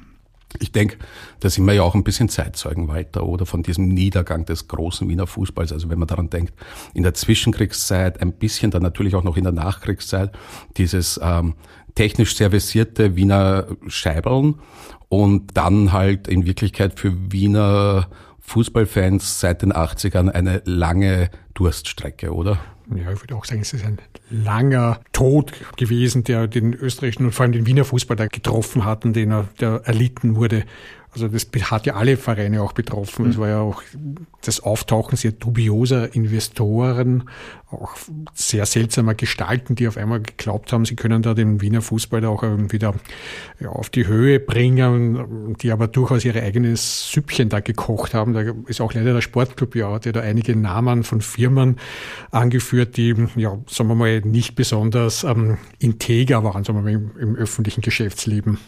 [0.61, 0.97] Ich denke,
[1.41, 3.45] da sind wir ja auch ein bisschen Zeitzeugen weiter, oder?
[3.45, 5.73] Von diesem Niedergang des großen Wiener Fußballs.
[5.73, 6.55] Also wenn man daran denkt,
[6.95, 10.33] in der Zwischenkriegszeit, ein bisschen dann natürlich auch noch in der Nachkriegszeit,
[10.77, 11.55] dieses ähm,
[11.95, 14.57] technisch servicierte Wiener Scheibeln
[15.09, 18.09] und dann halt in Wirklichkeit für Wiener
[18.41, 22.59] Fußballfans seit den 80ern eine lange Durststrecke, oder?
[22.97, 23.99] Ja, ich würde auch sagen, es ist ein
[24.31, 29.05] langer Tod gewesen, der den österreichischen und vor allem den Wiener Fußball da getroffen hat
[29.05, 30.65] und den er, der erlitten wurde.
[31.23, 33.27] Also das hat ja alle Vereine auch betroffen.
[33.27, 33.31] Mhm.
[33.31, 33.83] Es war ja auch
[34.43, 37.25] das Auftauchen sehr dubioser Investoren,
[37.71, 37.97] auch
[38.33, 42.43] sehr seltsamer Gestalten, die auf einmal geglaubt haben, sie können da den Wiener Fußball auch
[42.43, 42.95] wieder
[43.67, 48.33] auf die Höhe bringen, die aber durchaus ihre eigenes Süppchen da gekocht haben.
[48.33, 51.77] Da ist auch leider der Sportclub ja, der da einige Namen von Firmen
[52.31, 57.11] angeführt, die, ja, sagen wir mal, nicht besonders ähm, integer waren, sagen wir mal, im,
[57.19, 58.59] im öffentlichen Geschäftsleben.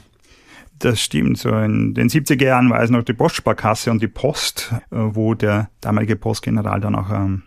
[0.81, 1.37] Das stimmt.
[1.37, 5.35] So in den 70er Jahren war es noch die Postsparkasse und die Post, äh, wo
[5.35, 7.43] der damalige Postgeneral dann auch ähm,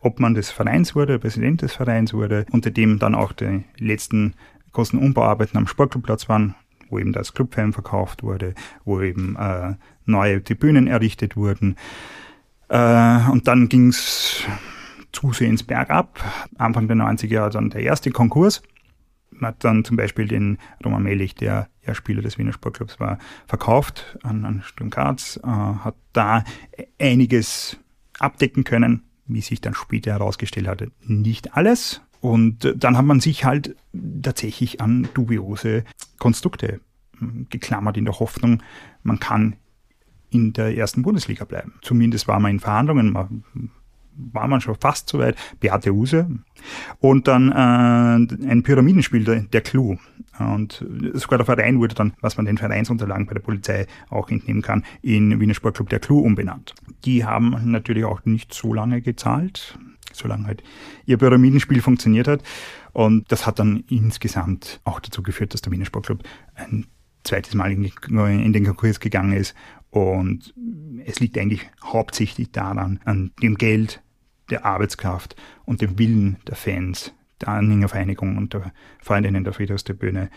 [0.00, 4.34] Obmann des Vereins wurde, Präsident des Vereins wurde, unter dem dann auch die letzten
[4.72, 6.56] großen Umbauarbeiten am Sportclubplatz waren,
[6.90, 9.74] wo eben das Clubfan verkauft wurde, wo eben äh,
[10.04, 11.76] neue Tribünen errichtet wurden.
[12.68, 14.42] Äh, und dann ging's
[15.12, 16.18] zusehends bergab.
[16.58, 18.60] Anfang der 90er Jahre dann der erste Konkurs.
[19.38, 23.18] Man hat dann zum Beispiel den Roman Melich, der ja Spieler des Wiener Sportclubs war,
[23.46, 26.44] verkauft an, an Sturm Graz, äh, hat da
[27.00, 27.78] einiges
[28.18, 32.00] abdecken können, wie sich dann später herausgestellt hatte, nicht alles.
[32.20, 33.76] Und dann hat man sich halt
[34.22, 35.84] tatsächlich an dubiose
[36.18, 36.80] Konstrukte
[37.18, 38.62] hm, geklammert in der Hoffnung,
[39.02, 39.56] man kann
[40.30, 41.74] in der ersten Bundesliga bleiben.
[41.82, 43.44] Zumindest war man in Verhandlungen, man
[44.16, 46.28] war man schon fast so weit, Beate Use.
[46.98, 49.96] Und dann äh, ein Pyramidenspiel, der, der Clou.
[50.38, 54.62] Und sogar der Verein wurde dann, was man den Vereinsunterlagen bei der Polizei auch entnehmen
[54.62, 56.74] kann, in Wiener Sportclub der Clou umbenannt.
[57.04, 59.78] Die haben natürlich auch nicht so lange gezahlt,
[60.12, 60.62] solange halt
[61.06, 62.42] ihr Pyramidenspiel funktioniert hat.
[62.92, 66.22] Und das hat dann insgesamt auch dazu geführt, dass der Wiener Sportclub
[66.54, 66.86] ein
[67.24, 69.54] zweites Mal in, in den Konkurs gegangen ist.
[69.90, 70.54] Und
[71.04, 74.02] es liegt eigentlich hauptsächlich daran, an dem Geld,
[74.50, 80.30] der Arbeitskraft und dem Willen der Fans, der Anhängervereinigung und der Freundinnen der Friedhofstribüne,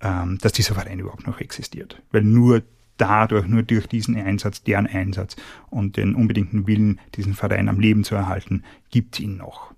[0.00, 2.02] ähm, dass dieser Verein überhaupt noch existiert.
[2.10, 2.62] Weil nur
[2.96, 5.36] dadurch, nur durch diesen Einsatz, deren Einsatz
[5.70, 9.72] und den unbedingten Willen, diesen Verein am Leben zu erhalten, gibt es ihn noch.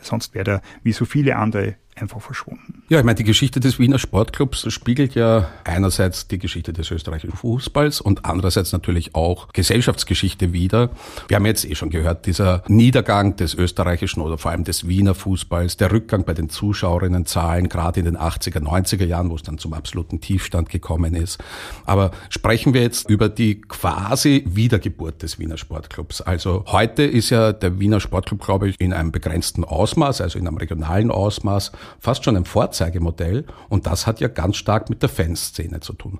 [0.00, 2.82] Sonst wäre er wie so viele andere einfach verschwunden.
[2.88, 7.36] Ja, ich meine, die Geschichte des Wiener Sportclubs spiegelt ja einerseits die Geschichte des österreichischen
[7.36, 10.90] Fußballs und andererseits natürlich auch Gesellschaftsgeschichte wider.
[11.28, 15.14] Wir haben jetzt eh schon gehört, dieser Niedergang des österreichischen oder vor allem des Wiener
[15.14, 19.58] Fußballs, der Rückgang bei den Zuschauerinnenzahlen, gerade in den 80er, 90er Jahren, wo es dann
[19.58, 21.38] zum absoluten Tiefstand gekommen ist.
[21.84, 26.20] Aber sprechen wir jetzt über die quasi Wiedergeburt des Wiener Sportclubs.
[26.20, 30.46] Also heute ist ja der Wiener Sportclub, glaube ich, in einem begrenzten Ausmaß, also in
[30.46, 35.08] einem regionalen Ausmaß, fast schon ein Vorzeigemodell und das hat ja ganz stark mit der
[35.08, 36.18] Fanszene zu tun.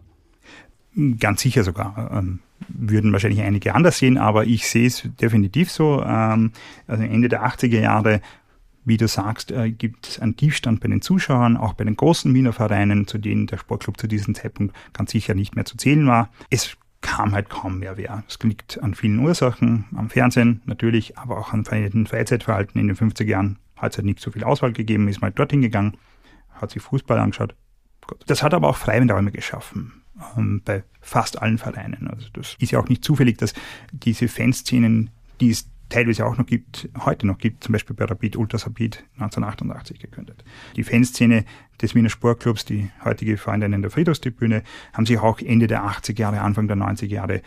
[1.19, 2.11] Ganz sicher sogar.
[2.13, 6.03] Ähm, würden wahrscheinlich einige anders sehen, aber ich sehe es definitiv so.
[6.03, 6.53] Ähm,
[6.87, 8.21] also Ende der 80er Jahre
[8.89, 12.33] wie du sagst, äh, gibt es einen Tiefstand bei den Zuschauern, auch bei den großen
[12.35, 16.07] Wiener Vereinen, zu denen der Sportclub zu diesem Zeitpunkt ganz sicher nicht mehr zu zählen
[16.07, 16.31] war.
[16.51, 18.25] Es kam halt kaum mehr wer.
[18.27, 22.97] Das liegt an vielen Ursachen, am Fernsehen natürlich, aber auch an veränderten Freizeitverhalten in den
[22.97, 25.97] 50er Jahren hat es halt nicht so viel Auswahl gegeben, ist mal dorthin gegangen,
[26.51, 27.55] hat sich Fußball angeschaut.
[28.27, 30.03] Das hat aber auch Freiwillige geschaffen
[30.37, 32.09] ähm, bei fast allen Vereinen.
[32.09, 33.55] Also das ist ja auch nicht zufällig, dass
[33.93, 35.11] diese Fanszenen,
[35.41, 39.05] die es teilweise auch noch gibt, heute noch gibt, zum Beispiel bei Rapid Ultras Rapid
[39.15, 40.45] 1988 gegründet.
[40.77, 41.45] Die Fanszene
[41.81, 44.63] des Wiener Sportclubs, die heutige Freundinnen der Friedhofstribüne,
[44.93, 47.43] haben sich auch Ende der 80er Jahre, Anfang der 90er Jahre,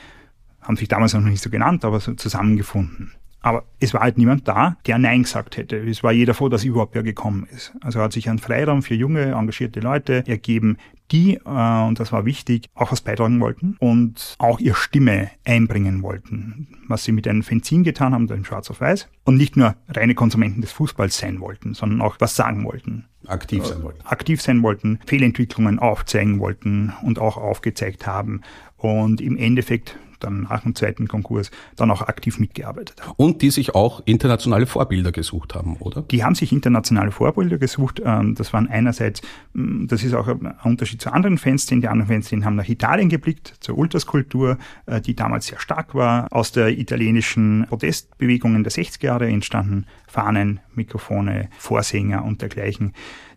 [0.62, 4.48] haben sich damals noch nicht so genannt, aber so zusammengefunden Aber es war halt niemand
[4.48, 5.78] da, der Nein gesagt hätte.
[5.78, 7.74] Es war jeder froh, dass überhaupt wer gekommen ist.
[7.82, 10.78] Also hat sich ein Freiraum für junge, engagierte Leute ergeben,
[11.12, 16.04] die, äh, und das war wichtig, auch was beitragen wollten und auch ihre Stimme einbringen
[16.04, 16.68] wollten.
[16.88, 19.10] Was sie mit einem Fenzin getan haben, dem Schwarz auf Weiß.
[19.24, 23.06] Und nicht nur reine Konsumenten des Fußballs sein wollten, sondern auch was sagen wollten.
[23.28, 24.02] Aktiv sein wollten.
[24.06, 28.42] Aktiv sein wollten, Fehlentwicklungen aufzeigen wollten und auch aufgezeigt haben.
[28.78, 33.14] Und im Endeffekt dann nach dem zweiten Konkurs dann auch aktiv mitgearbeitet haben.
[33.18, 36.02] Und die sich auch internationale Vorbilder gesucht haben, oder?
[36.04, 38.02] Die haben sich internationale Vorbilder gesucht.
[38.04, 39.22] Ähm, das waren einerseits,
[39.54, 41.82] mm, das ist auch ein Unterschied zu anderen Fanszenen.
[41.82, 46.28] Die anderen Fanszenen haben nach Italien geblickt, zur Ultraskulptur, äh, die damals sehr stark war.
[46.32, 52.94] Aus der italienischen Protestbewegungen der 60er Jahre entstanden Fahnen, Mikrofone, Vorsänger und dergleichen.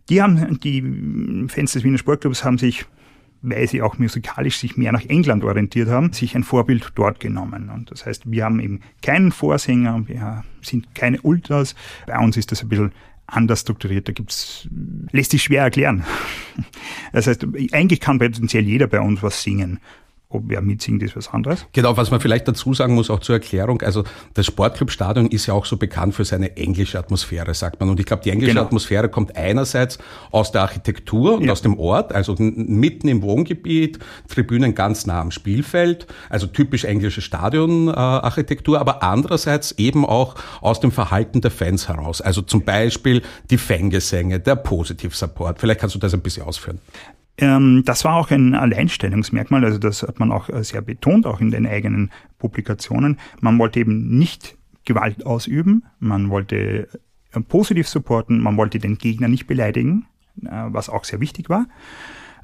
[0.08, 0.82] Die haben, die
[1.48, 2.84] Fans des Wiener Sportclubs haben sich
[3.44, 7.70] weil sie auch musikalisch sich mehr nach England orientiert haben, sich ein Vorbild dort genommen.
[7.70, 11.74] Und das heißt, wir haben eben keinen Vorsänger, wir sind keine Ultras.
[12.06, 12.92] Bei uns ist das ein bisschen
[13.26, 14.08] anders strukturiert.
[14.08, 14.68] Da gibt's,
[15.12, 16.04] lässt sich schwer erklären.
[17.12, 19.78] Das heißt, eigentlich kann potenziell jeder bei uns was singen
[20.34, 21.66] ob wer mitsingt, ist was anderes.
[21.72, 25.54] Genau, was man vielleicht dazu sagen muss, auch zur Erklärung, also das Sportclubstadion ist ja
[25.54, 27.88] auch so bekannt für seine englische Atmosphäre, sagt man.
[27.88, 28.66] Und ich glaube, die englische genau.
[28.66, 29.98] Atmosphäre kommt einerseits
[30.30, 31.52] aus der Architektur und ja.
[31.52, 37.20] aus dem Ort, also mitten im Wohngebiet, Tribünen ganz nah am Spielfeld, also typisch englische
[37.20, 42.20] Stadionarchitektur, aber andererseits eben auch aus dem Verhalten der Fans heraus.
[42.20, 45.60] Also zum Beispiel die Fangesänge, der Positiv-Support.
[45.60, 46.80] Vielleicht kannst du das ein bisschen ausführen.
[47.38, 51.40] Ähm, das war auch ein Alleinstellungsmerkmal, also das hat man auch äh, sehr betont, auch
[51.40, 53.18] in den eigenen Publikationen.
[53.40, 56.88] Man wollte eben nicht Gewalt ausüben, man wollte
[57.32, 60.06] äh, positiv supporten, man wollte den Gegner nicht beleidigen,
[60.44, 61.66] äh, was auch sehr wichtig war.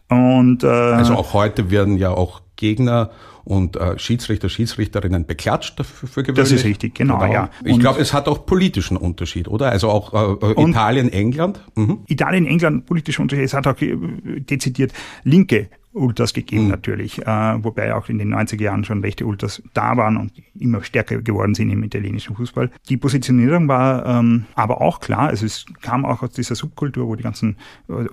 [0.09, 3.11] Und, äh, also auch heute werden ja auch Gegner
[3.45, 6.51] und äh, Schiedsrichter, Schiedsrichterinnen beklatscht dafür für gewöhnlich.
[6.51, 7.33] Das ist richtig, genau, genau.
[7.33, 7.51] ja.
[7.65, 9.71] Ich glaube, es hat auch politischen Unterschied, oder?
[9.71, 11.61] Also auch äh, äh Italien, England.
[11.75, 12.01] Mhm.
[12.07, 13.47] Italien, England, politischer Unterschied.
[13.47, 13.97] Es hat auch äh,
[14.41, 14.93] dezidiert
[15.25, 16.71] linke Ultras gegeben mhm.
[16.71, 20.85] natürlich, äh, wobei auch in den 90er Jahren schon rechte Ultras da waren und immer
[20.85, 22.71] stärker geworden sind im italienischen Fußball.
[22.89, 27.17] Die Positionierung war ähm, aber auch klar, also es kam auch aus dieser Subkultur, wo
[27.17, 27.57] die ganzen,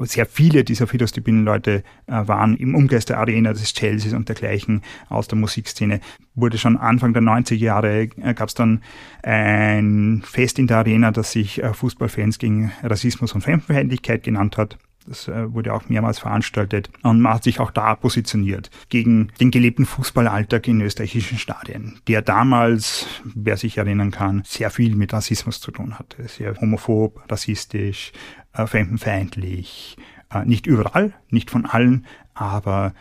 [0.02, 5.28] sehr viele dieser Fidesz-Leute äh, waren, im Umkreis der Arena des Chelsea und dergleichen aus
[5.28, 6.00] der Musikszene.
[6.34, 8.82] Wurde schon Anfang der 90er Jahre, äh, gab es dann
[9.22, 14.78] ein Fest in der Arena, das sich äh, Fußballfans gegen Rassismus und Fremdenfeindlichkeit genannt hat.
[15.08, 19.52] Das äh, wurde auch mehrmals veranstaltet und man hat sich auch da positioniert gegen den
[19.52, 25.62] gelebten Fußballalltag in österreichischen Stadien, der damals, wer sich erinnern kann, sehr viel mit Rassismus
[25.62, 26.28] zu tun hatte.
[26.28, 28.12] Sehr homophob, rassistisch,
[28.54, 29.96] äh, fremdenfeindlich.
[30.30, 32.94] Äh, nicht überall, nicht von allen, aber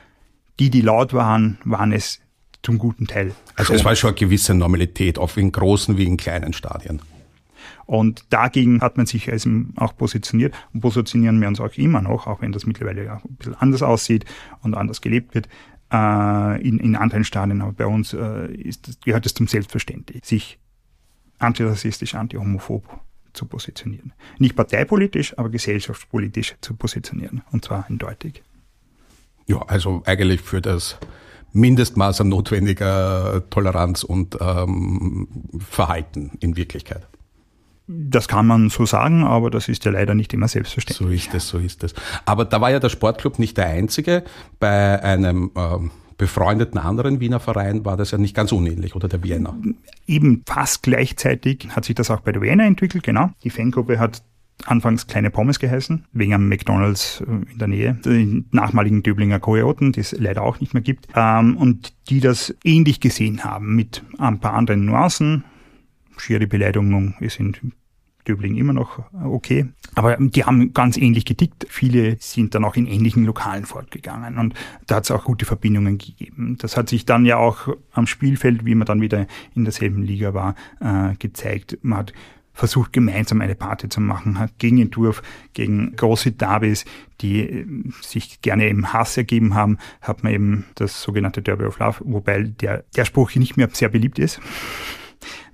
[0.60, 2.20] die, die laut waren, waren es
[2.62, 3.34] zum guten Teil.
[3.56, 7.00] Also es war schon eine gewisse Normalität, auch in großen wie in kleinen Stadien.
[7.86, 12.26] Und dagegen hat man sich also auch positioniert und positionieren wir uns auch immer noch,
[12.26, 14.24] auch wenn das mittlerweile auch ein bisschen anders aussieht
[14.62, 15.48] und anders gelebt wird.
[15.92, 20.58] Äh, in, in anderen Stadien, aber bei uns äh, ist, gehört es zum Selbstverständlich, sich
[21.38, 22.82] antirassistisch, antihomophob
[23.32, 24.12] zu positionieren.
[24.38, 27.42] Nicht parteipolitisch, aber gesellschaftspolitisch zu positionieren.
[27.52, 28.42] Und zwar eindeutig.
[29.46, 30.98] Ja, also eigentlich für das
[31.52, 35.28] Mindestmaß an notwendiger Toleranz und ähm,
[35.60, 37.06] Verhalten in Wirklichkeit.
[37.88, 41.24] Das kann man so sagen, aber das ist ja leider nicht immer selbstverständlich.
[41.24, 41.94] So ist es, so ist es.
[42.24, 44.24] Aber da war ja der Sportclub nicht der einzige.
[44.58, 49.22] Bei einem äh, befreundeten anderen Wiener Verein war das ja nicht ganz unähnlich, oder der
[49.22, 49.56] Vienna?
[50.06, 53.30] Eben fast gleichzeitig hat sich das auch bei der Vienna entwickelt, genau.
[53.44, 54.22] Die Fangruppe hat
[54.64, 59.92] anfangs kleine Pommes geheißen, wegen einem McDonalds äh, in der Nähe, die nachmaligen Döblinger Kojoten,
[59.92, 64.02] die es leider auch nicht mehr gibt, ähm, und die das ähnlich gesehen haben, mit
[64.18, 65.44] ein paar anderen Nuancen,
[66.16, 67.56] schiere Beleidigung ist in
[68.26, 69.66] Döbling immer noch okay.
[69.94, 71.66] Aber die haben ganz ähnlich getickt.
[71.70, 74.54] Viele sind dann auch in ähnlichen Lokalen fortgegangen und
[74.86, 76.56] da hat es auch gute Verbindungen gegeben.
[76.58, 80.34] Das hat sich dann ja auch am Spielfeld, wie man dann wieder in derselben Liga
[80.34, 81.78] war, äh, gezeigt.
[81.82, 82.12] Man hat
[82.52, 86.86] versucht, gemeinsam eine Party zu machen, hat Gegenentwurf gegen große Derbys,
[87.20, 87.66] die äh,
[88.00, 92.42] sich gerne im Hass ergeben haben, hat man eben das sogenannte Derby of Love, wobei
[92.42, 94.40] der, der Spruch nicht mehr sehr beliebt ist.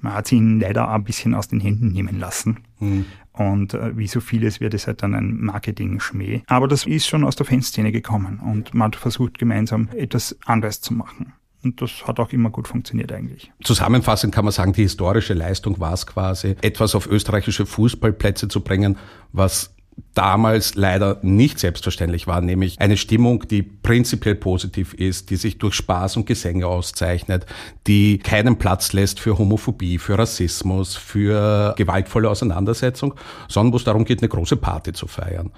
[0.01, 2.59] Man hat ihn leider ein bisschen aus den Händen nehmen lassen.
[2.81, 3.07] Mhm.
[3.33, 6.43] Und äh, wie so vieles wird es halt dann ein Marketing-Schmäh.
[6.47, 10.81] Aber das ist schon aus der Fanszene gekommen und man hat versucht, gemeinsam etwas anderes
[10.81, 11.33] zu machen.
[11.65, 13.53] Und das hat auch immer gut funktioniert eigentlich.
[13.63, 18.63] Zusammenfassend kann man sagen, die historische Leistung war es quasi, etwas auf österreichische Fußballplätze zu
[18.63, 18.99] bringen,
[19.33, 19.75] was
[20.15, 25.75] damals leider nicht selbstverständlich war, nämlich eine Stimmung, die prinzipiell positiv ist, die sich durch
[25.75, 27.47] Spaß und Gesänge auszeichnet,
[27.87, 33.15] die keinen Platz lässt für Homophobie, für Rassismus, für gewaltvolle Auseinandersetzung,
[33.49, 35.51] sondern wo es darum geht, eine große Party zu feiern.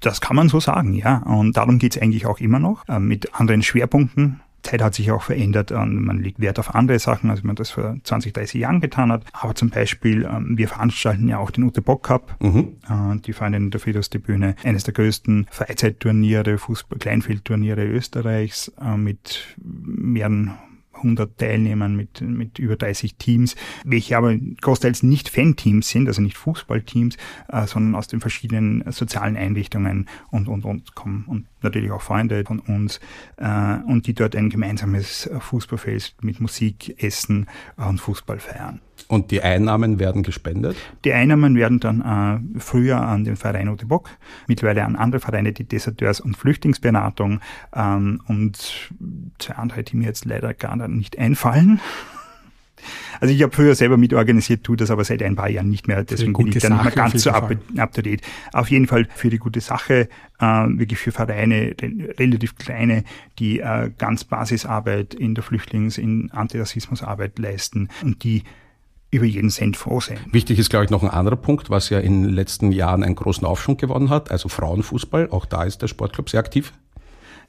[0.00, 1.22] Das kann man so sagen, ja.
[1.24, 4.40] Und darum geht es eigentlich auch immer noch, äh, mit anderen Schwerpunkten.
[4.64, 5.70] Zeit hat sich auch verändert.
[5.70, 9.24] Man legt Wert auf andere Sachen, als man das vor 20, 30 Jahren getan hat.
[9.32, 12.36] Aber zum Beispiel, ähm, wir veranstalten ja auch den Ute Bock Cup.
[12.40, 12.76] Mhm.
[12.88, 20.54] Äh, die in der Friedhofsdebühne eines der größten Freizeitturniere, Fußball, Kleinfeldturniere Österreichs äh, mit mehreren
[20.96, 26.36] 100 Teilnehmern mit, mit über 30 Teams, welche aber großteils nicht Fan-Teams sind, also nicht
[26.36, 27.16] Fußballteams,
[27.48, 32.44] äh, sondern aus den verschiedenen sozialen Einrichtungen und, und, und kommen und natürlich auch Freunde
[32.44, 33.00] von uns
[33.36, 37.46] äh, und die dort ein gemeinsames Fußballfest mit Musik, Essen
[37.76, 38.80] und Fußball feiern.
[39.08, 40.76] Und die Einnahmen werden gespendet?
[41.04, 44.08] Die Einnahmen werden dann äh, früher an den Verein Ute Bock,
[44.46, 47.40] mittlerweile an andere Vereine, die Deserteurs- und Flüchtlingsberatung
[47.74, 48.90] ähm, und
[49.38, 51.80] zwei andere, die mir jetzt leider gar nicht einfallen.
[53.20, 56.04] Also ich habe früher selber mitorganisiert, tue das aber seit ein paar Jahren nicht mehr,
[56.04, 58.22] deswegen bin ich dann nicht mehr ganz so up, up, to date.
[58.52, 61.74] Auf jeden Fall für die gute Sache, äh, wirklich für Vereine,
[62.18, 63.04] relativ kleine,
[63.38, 68.42] die äh, ganz Basisarbeit in der Flüchtlings-, in Antirassismusarbeit leisten und die
[69.14, 70.18] über jeden Cent froh sein.
[70.32, 73.14] Wichtig ist, glaube ich, noch ein anderer Punkt, was ja in den letzten Jahren einen
[73.14, 75.30] großen Aufschwung gewonnen hat, also Frauenfußball.
[75.30, 76.72] Auch da ist der Sportclub sehr aktiv.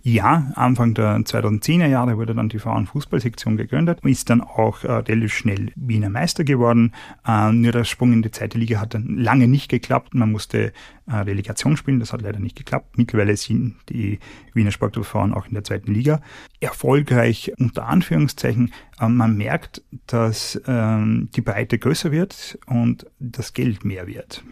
[0.08, 5.34] Ja, Anfang der 2010er Jahre wurde dann die Frauenfußballsektion gegründet, ist dann auch äh, relativ
[5.34, 6.94] schnell Wiener Meister geworden.
[7.26, 10.14] Äh, nur der Sprung in die zweite Liga hat dann lange nicht geklappt.
[10.14, 10.74] Man musste
[11.08, 13.00] äh, Relegation spielen, das hat leider nicht geklappt.
[13.00, 14.20] Mittlerweile sind die
[14.54, 16.22] Wiener Sportclub-Frauen auch in der zweiten Liga.
[16.60, 18.74] Erfolgreich unter Anführungszeichen.
[19.00, 24.44] Äh, man merkt, dass ähm, die Breite größer wird und das Geld mehr wird.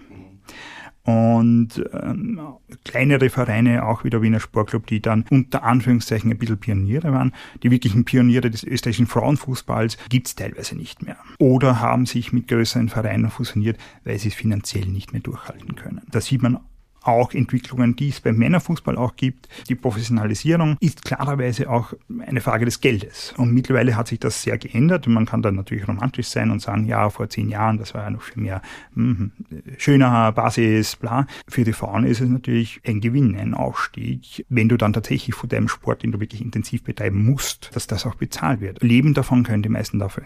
[1.05, 2.39] Und ähm,
[2.85, 7.33] kleinere Vereine, auch wie der Wiener Sportclub, die dann unter Anführungszeichen ein bisschen Pioniere waren,
[7.61, 11.17] die wirklichen Pioniere des österreichischen Frauenfußballs, gibt's teilweise nicht mehr.
[11.39, 16.01] Oder haben sich mit größeren Vereinen fusioniert, weil sie es finanziell nicht mehr durchhalten können.
[16.09, 16.59] Da sieht man
[17.03, 19.47] auch Entwicklungen, die es beim Männerfußball auch gibt.
[19.69, 21.93] Die Professionalisierung ist klarerweise auch
[22.25, 23.33] eine Frage des Geldes.
[23.37, 25.07] Und mittlerweile hat sich das sehr geändert.
[25.07, 28.09] Man kann dann natürlich romantisch sein und sagen, ja, vor zehn Jahren, das war ja
[28.09, 28.61] noch viel mehr
[28.95, 29.29] mh,
[29.77, 31.27] schöner Basis, bla.
[31.47, 35.49] Für die Frauen ist es natürlich ein Gewinn, ein Aufstieg, wenn du dann tatsächlich von
[35.49, 38.81] deinem Sport, den du wirklich intensiv betreiben musst, dass das auch bezahlt wird.
[38.81, 40.23] Leben davon können die meisten dafür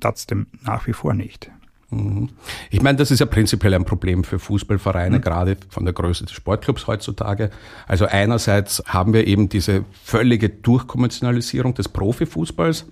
[0.00, 1.50] trotzdem nach wie vor nicht.
[1.92, 2.30] Mhm.
[2.70, 5.22] Ich meine, das ist ja prinzipiell ein Problem für Fußballvereine, mhm.
[5.22, 7.50] gerade von der Größe des Sportclubs heutzutage.
[7.86, 12.86] Also einerseits haben wir eben diese völlige Durchkommerzialisierung des Profifußballs.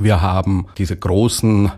[0.00, 1.70] Wir haben diese großen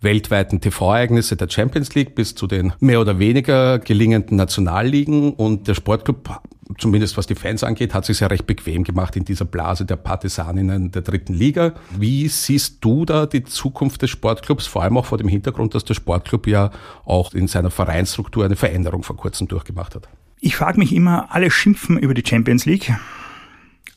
[0.00, 5.74] weltweiten TV-Ereignisse der Champions League bis zu den mehr oder weniger gelingenden Nationalligen und der
[5.74, 6.40] Sportclub
[6.78, 9.96] zumindest was die Fans angeht, hat sich ja recht bequem gemacht in dieser Blase der
[9.96, 11.74] Partisaninnen der dritten Liga.
[11.96, 15.84] Wie siehst du da die Zukunft des Sportclubs, vor allem auch vor dem Hintergrund, dass
[15.84, 16.70] der Sportclub ja
[17.04, 20.08] auch in seiner Vereinsstruktur eine Veränderung vor kurzem durchgemacht hat?
[20.40, 22.92] Ich frage mich immer, alle schimpfen über die Champions League.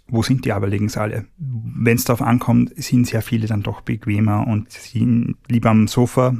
[0.07, 1.25] Wo sind die Aberlegensale?
[1.37, 6.35] Wenn es darauf ankommt, sind sehr viele dann doch bequemer und sind lieber am Sofa,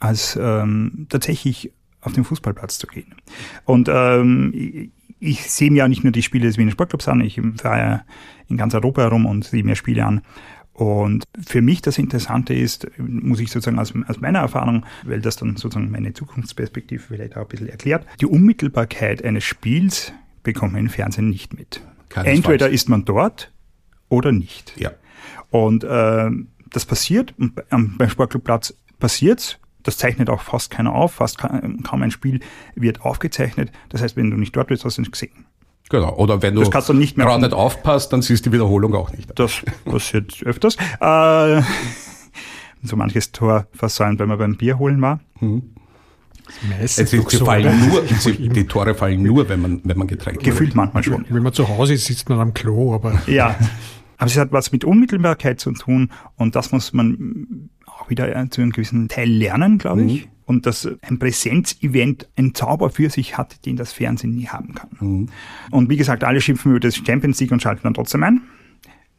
[0.00, 3.14] als ähm, tatsächlich auf den Fußballplatz zu gehen.
[3.64, 4.92] Und ähm,
[5.24, 8.04] ich sehe mir ja nicht nur die Spiele des Wiener Sportclubs an, ich fahre ja
[8.48, 10.22] in ganz Europa herum und sehe mir Spiele an.
[10.74, 15.36] Und für mich das Interessante ist, muss ich sozusagen aus, aus, meiner Erfahrung, weil das
[15.36, 20.82] dann sozusagen meine Zukunftsperspektive vielleicht auch ein bisschen erklärt, die Unmittelbarkeit eines Spiels bekommt man
[20.82, 21.80] im Fernsehen nicht mit.
[22.14, 23.52] Entweder ist man dort
[24.08, 24.74] oder nicht.
[24.76, 24.90] Ja.
[25.50, 26.30] Und äh,
[26.70, 32.10] das passiert, und beim Sportclubplatz passiert's, das zeichnet auch fast keiner auf, fast kaum ein
[32.10, 32.40] Spiel
[32.74, 33.70] wird aufgezeichnet.
[33.90, 35.46] Das heißt, wenn du nicht dort bist, hast du nicht gesehen.
[35.90, 36.14] Genau.
[36.16, 39.30] Oder wenn du, du nicht gerade nicht aufpasst, dann siehst du die Wiederholung auch nicht.
[39.38, 40.76] Das passiert öfters.
[41.00, 41.62] Äh,
[42.82, 45.20] so manches Tor versäumt, wenn man beim Bier holen war.
[45.40, 45.74] Mhm.
[46.80, 50.06] Es ist, sie so, fallen nur, sie, die Tore fallen nur, wenn man, wenn man
[50.06, 51.24] Getränke Gefühlt manchmal schon.
[51.28, 53.22] Wenn man zu Hause ist, sitzt man am Klo, aber.
[53.26, 53.56] Ja.
[54.18, 58.60] Aber es hat was mit Unmittelbarkeit zu tun und das muss man auch wieder zu
[58.60, 60.08] einem gewissen Teil lernen, glaube mhm.
[60.08, 60.28] ich.
[60.46, 64.90] Und dass ein Präsenzevent einen Zauber für sich hat, den das Fernsehen nie haben kann.
[65.00, 65.28] Mhm.
[65.70, 68.42] Und wie gesagt, alle schimpfen über das Champions League und schalten dann trotzdem ein.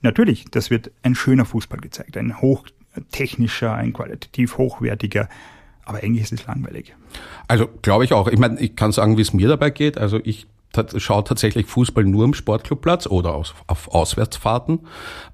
[0.02, 5.28] Natürlich, das wird ein schöner Fußball gezeigt, ein hochtechnischer, ein qualitativ hochwertiger,
[5.84, 6.96] aber eigentlich ist es langweilig.
[7.48, 8.28] Also glaube ich auch.
[8.28, 9.98] Ich meine, ich kann sagen, wie es mir dabei geht.
[9.98, 10.48] Also ich
[10.98, 14.82] schaut tatsächlich Fußball nur im Sportclubplatz oder auf, auf Auswärtsfahrten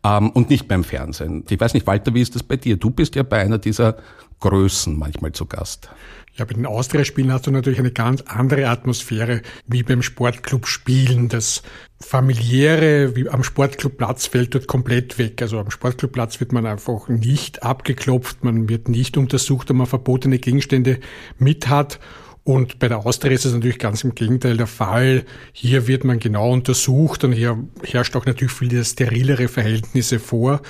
[0.04, 1.44] ähm, und nicht beim Fernsehen.
[1.50, 2.78] Ich weiß nicht, Walter, wie ist das bei dir?
[2.78, 3.98] Du bist ja bei einer dieser
[4.40, 5.90] Größen manchmal zu Gast.
[6.38, 11.28] Ja, bei den Austria-Spielen hast du natürlich eine ganz andere Atmosphäre wie beim Sportclub-Spielen.
[11.28, 11.62] Das
[12.00, 15.42] familiäre wie am Sportclubplatz fällt dort komplett weg.
[15.42, 20.40] Also am Sportclubplatz wird man einfach nicht abgeklopft, man wird nicht untersucht, ob man verbotene
[20.40, 21.00] Gegenstände
[21.38, 22.00] mit hat.
[22.44, 25.26] Und bei der Austria ist es natürlich ganz im Gegenteil der Fall.
[25.54, 30.62] Hier wird man genau untersucht und hier herrscht auch natürlich viel sterilere Verhältnisse vor.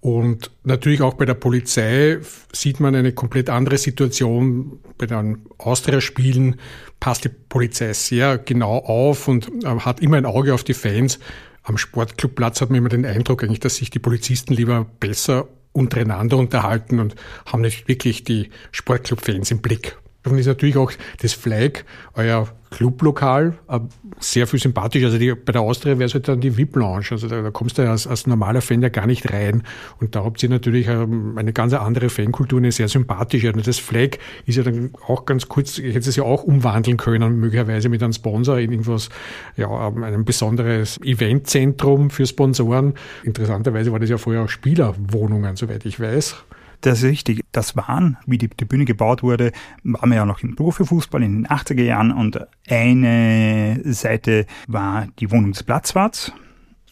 [0.00, 2.18] Und natürlich auch bei der Polizei
[2.52, 4.78] sieht man eine komplett andere Situation.
[4.96, 6.56] Bei den Austria-Spielen
[7.00, 11.18] passt die Polizei sehr genau auf und äh, hat immer ein Auge auf die Fans.
[11.62, 16.38] Am Sportclubplatz hat man immer den Eindruck eigentlich, dass sich die Polizisten lieber besser untereinander
[16.38, 17.14] unterhalten und
[17.44, 19.96] haben nicht wirklich die Sportclub-Fans im Blick.
[20.22, 23.80] Davon ist natürlich auch das Flag, euer Clublokal, äh,
[24.18, 25.04] sehr viel sympathisch.
[25.04, 27.06] Also die, bei der Austria wäre es halt dann die VIP-Lounge.
[27.12, 29.62] Also da, da, kommst du als, als normaler Fan ja gar nicht rein.
[30.00, 33.52] Und da habt ihr natürlich ähm, eine ganz andere Fankultur, eine sehr sympathische.
[33.52, 36.96] Und das Flag ist ja dann auch ganz kurz, ich hätte es ja auch umwandeln
[36.96, 39.08] können, möglicherweise mit einem Sponsor in irgendwas,
[39.56, 42.94] ja, ähm, ein besonderes Eventzentrum für Sponsoren.
[43.22, 46.36] Interessanterweise war das ja vorher auch Spielerwohnungen, soweit ich weiß.
[46.80, 47.40] Das ist richtig.
[47.52, 49.52] Das waren, wie die, die Bühne gebaut wurde,
[49.82, 55.30] waren wir ja noch im Profifußball in den 80er Jahren und eine Seite war die
[55.30, 56.32] Wohnung des Platzwarts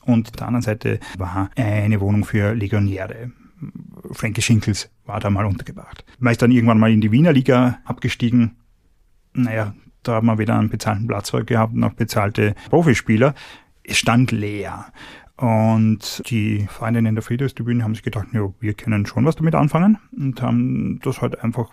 [0.02, 3.30] und auf der anderen Seite war eine Wohnung für Legionäre.
[4.12, 6.04] Frankie Schinkels war da mal untergebracht.
[6.18, 8.56] Man ist dann irgendwann mal in die Wiener Liga abgestiegen.
[9.32, 13.34] Naja, da haben wir weder einen bezahlten Platzwart gehabt noch bezahlte Profispieler.
[13.82, 14.86] Es stand leer.
[15.36, 19.98] Und die Freundinnen der Friedhofstribüne haben sich gedacht, ja, wir können schon was damit anfangen
[20.16, 21.70] und haben das halt einfach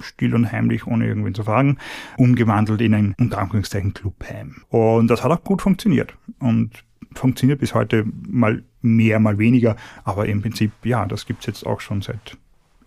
[0.00, 1.78] still und heimlich, ohne irgendwen zu fragen,
[2.16, 4.62] umgewandelt in ein unter Anführungszeichen Clubheim.
[4.68, 10.26] Und das hat auch gut funktioniert und funktioniert bis heute mal mehr, mal weniger, aber
[10.26, 12.36] im Prinzip, ja, das gibt's jetzt auch schon seit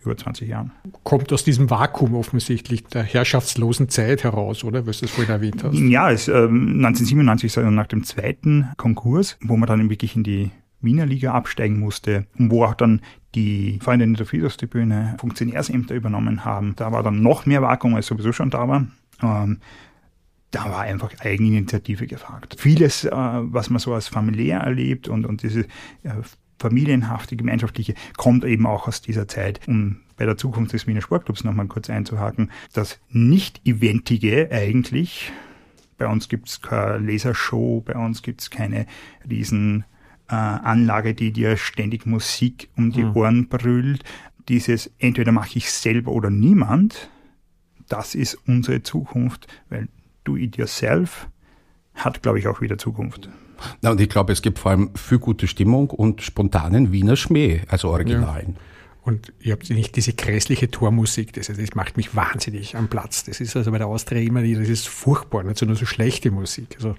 [0.05, 0.71] über 20 Jahren.
[1.03, 4.85] Kommt aus diesem Vakuum offensichtlich der herrschaftslosen Zeit heraus, oder?
[4.87, 5.77] Was du das vorhin erwähnt hast.
[5.77, 10.51] Ja, es, äh, 1997, also nach dem zweiten Konkurs, wo man dann wirklich in die
[10.81, 13.01] Wiener Liga absteigen musste und wo auch dann
[13.33, 16.75] die Freunde der Friedhofstribüne Funktionärsämter übernommen haben.
[16.75, 18.87] Da war dann noch mehr Vakuum, als sowieso schon da war.
[19.21, 19.59] Ähm,
[20.51, 22.55] da war einfach Eigeninitiative gefragt.
[22.57, 25.61] Vieles, äh, was man so als familiär erlebt und, und diese
[26.03, 26.13] äh,
[26.59, 29.61] familienhafte, gemeinschaftliche, kommt eben auch aus dieser Zeit.
[29.67, 35.31] Um bei der Zukunft des Wiener Sportclubs nochmal kurz einzuhaken, das Nicht-Eventige eigentlich,
[35.97, 38.85] bei uns gibt's keine Lasershow, bei uns gibt's keine
[39.29, 39.85] riesen
[40.29, 43.15] äh, Anlage, die dir ständig Musik um die mhm.
[43.15, 44.03] Ohren brüllt.
[44.49, 47.09] Dieses entweder mache ich selber oder niemand,
[47.87, 49.87] das ist unsere Zukunft, weil
[50.23, 51.27] do it yourself
[51.93, 53.29] hat, glaube ich, auch wieder Zukunft.
[53.81, 57.61] Na, und ich glaube, es gibt vor allem viel gute Stimmung und spontanen Wiener Schmäh,
[57.67, 58.55] also Originalen.
[58.55, 58.61] Ja.
[59.05, 63.23] Und ihr habt nicht diese grässliche Tormusik, das, das macht mich wahnsinnig am Platz.
[63.23, 66.31] Das ist also bei der Austria immer, das ist furchtbar, nicht so nur so schlechte
[66.31, 66.73] Musik.
[66.77, 66.95] Also,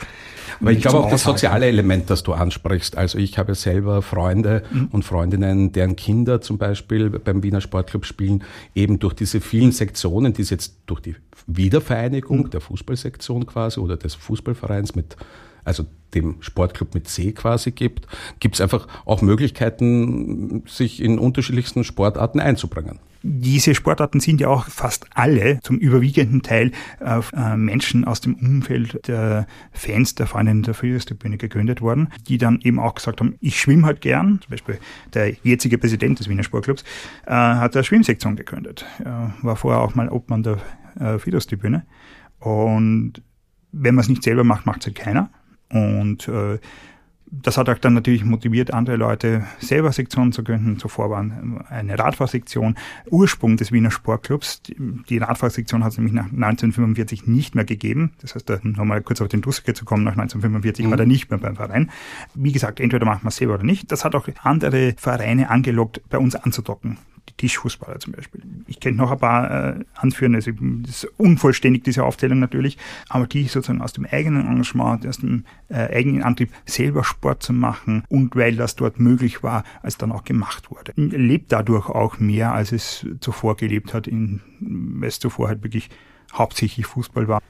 [0.61, 2.96] Aber ich glaube auch das soziale Element, das du ansprichst.
[2.96, 4.88] Also ich habe selber Freunde mhm.
[4.92, 8.44] und Freundinnen, deren Kinder zum Beispiel beim Wiener Sportclub spielen,
[8.76, 11.16] eben durch diese vielen Sektionen, die es jetzt durch die
[11.48, 12.50] Wiedervereinigung mhm.
[12.50, 15.16] der Fußballsektion quasi oder des Fußballvereins mit
[15.66, 18.06] also dem Sportclub mit C quasi gibt,
[18.40, 23.00] gibt es einfach auch Möglichkeiten, sich in unterschiedlichsten Sportarten einzubringen.
[23.22, 28.34] Diese Sportarten sind ja auch fast alle zum überwiegenden Teil auf äh, Menschen aus dem
[28.36, 33.34] Umfeld der Fans der Freundinnen der Frühjahrstribüne gegründet worden, die dann eben auch gesagt haben,
[33.40, 34.40] ich schwimme halt gern.
[34.42, 34.78] Zum Beispiel
[35.12, 36.84] der jetzige Präsident des Wiener Sportclubs
[37.26, 38.86] äh, hat eine Schwimmsektion gegründet.
[39.04, 40.58] Er war vorher auch mal Obmann der
[41.00, 41.84] äh, Friedhofstribüne.
[42.38, 43.22] Und
[43.72, 45.30] wenn man es nicht selber macht, macht es halt keiner.
[45.70, 46.58] Und äh,
[47.28, 50.78] das hat auch dann natürlich motiviert, andere Leute selber Sektionen zu gründen.
[50.78, 51.18] Zuvor war
[51.68, 52.76] eine Radfahrsektion.
[53.10, 54.62] Ursprung des Wiener Sportclubs.
[54.62, 58.12] Die Radfahrsektion hat es nämlich nach 1945 nicht mehr gegeben.
[58.20, 60.90] Das heißt, nochmal kurz auf den Dusseke zu kommen, nach 1945 mhm.
[60.90, 61.90] war er nicht mehr beim Verein.
[62.34, 63.90] Wie gesagt, entweder macht man es selber oder nicht.
[63.90, 66.96] Das hat auch andere Vereine angelockt, bei uns anzudocken
[67.36, 68.42] Tischfußballer zum Beispiel.
[68.66, 70.50] Ich könnte noch ein paar äh, anführen, also
[70.82, 75.44] das ist unvollständig, diese Aufzählung natürlich, aber die sozusagen aus dem eigenen Engagement, aus dem
[75.68, 80.12] äh, eigenen Antrieb selber Sport zu machen und weil das dort möglich war, als dann
[80.12, 80.92] auch gemacht wurde.
[80.96, 85.90] Lebt dadurch auch mehr, als es zuvor gelebt hat, in, weil es zuvor halt wirklich
[86.32, 87.42] hauptsächlich Fußball war.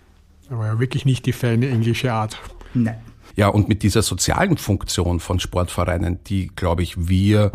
[0.48, 2.40] Aber ja wirklich nicht die feine englische Art.
[2.74, 2.98] Nein.
[3.34, 7.52] Ja, und mit dieser sozialen Funktion von Sportvereinen, die, glaube ich, wir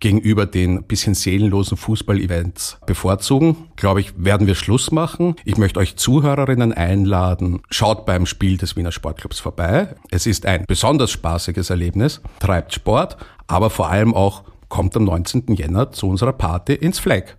[0.00, 5.36] gegenüber den bisschen seelenlosen Fußball-Events bevorzugen, glaube ich, werden wir Schluss machen.
[5.44, 9.94] Ich möchte euch Zuhörerinnen einladen, schaut beim Spiel des Wiener Sportclubs vorbei.
[10.10, 15.54] Es ist ein besonders spaßiges Erlebnis, treibt Sport, aber vor allem auch kommt am 19.
[15.54, 17.36] Jänner zu unserer Party ins Flag.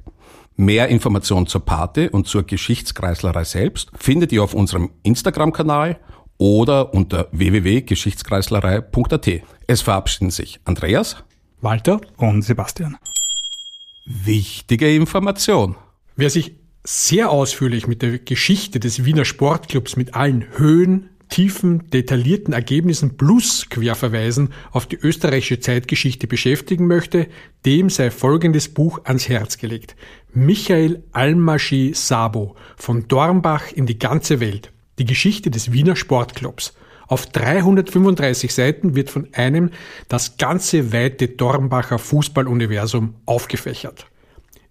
[0.58, 5.98] Mehr Informationen zur Party und zur Geschichtskreislerei selbst findet ihr auf unserem Instagram-Kanal
[6.38, 9.30] oder unter www.geschichtskreislerei.at.
[9.68, 11.24] Es verabschieden sich Andreas,
[11.62, 12.98] Walter und Sebastian.
[14.06, 15.76] Wichtige Information.
[16.16, 22.54] Wer sich sehr ausführlich mit der Geschichte des Wiener Sportclubs mit allen Höhen, Tiefen, detaillierten
[22.54, 27.28] Ergebnissen plus Querverweisen auf die österreichische Zeitgeschichte beschäftigen möchte,
[27.66, 29.96] dem sei folgendes Buch ans Herz gelegt.
[30.34, 34.74] Michael Almaschi Sabo von Dornbach in die ganze Welt.
[35.00, 36.74] Die Geschichte des Wiener Sportclubs.
[37.12, 39.72] Auf 335 Seiten wird von einem
[40.08, 44.08] das ganze weite Dornbacher Fußballuniversum aufgefächert.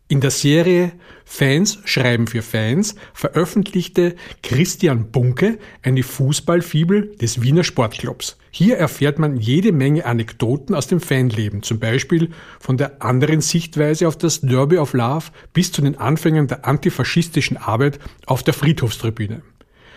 [0.09, 0.93] In der Serie
[1.27, 8.39] Fans schreiben für Fans veröffentlichte Christian Bunke eine Fußballfibel des Wiener Sportclubs.
[8.51, 14.09] Hier erfährt man jede Menge Anekdoten aus dem Fanleben, zum Beispiel von der anderen Sichtweise
[14.09, 19.43] auf das Derby of Love bis zu den Anfängen der antifaschistischen Arbeit auf der Friedhofstribüne.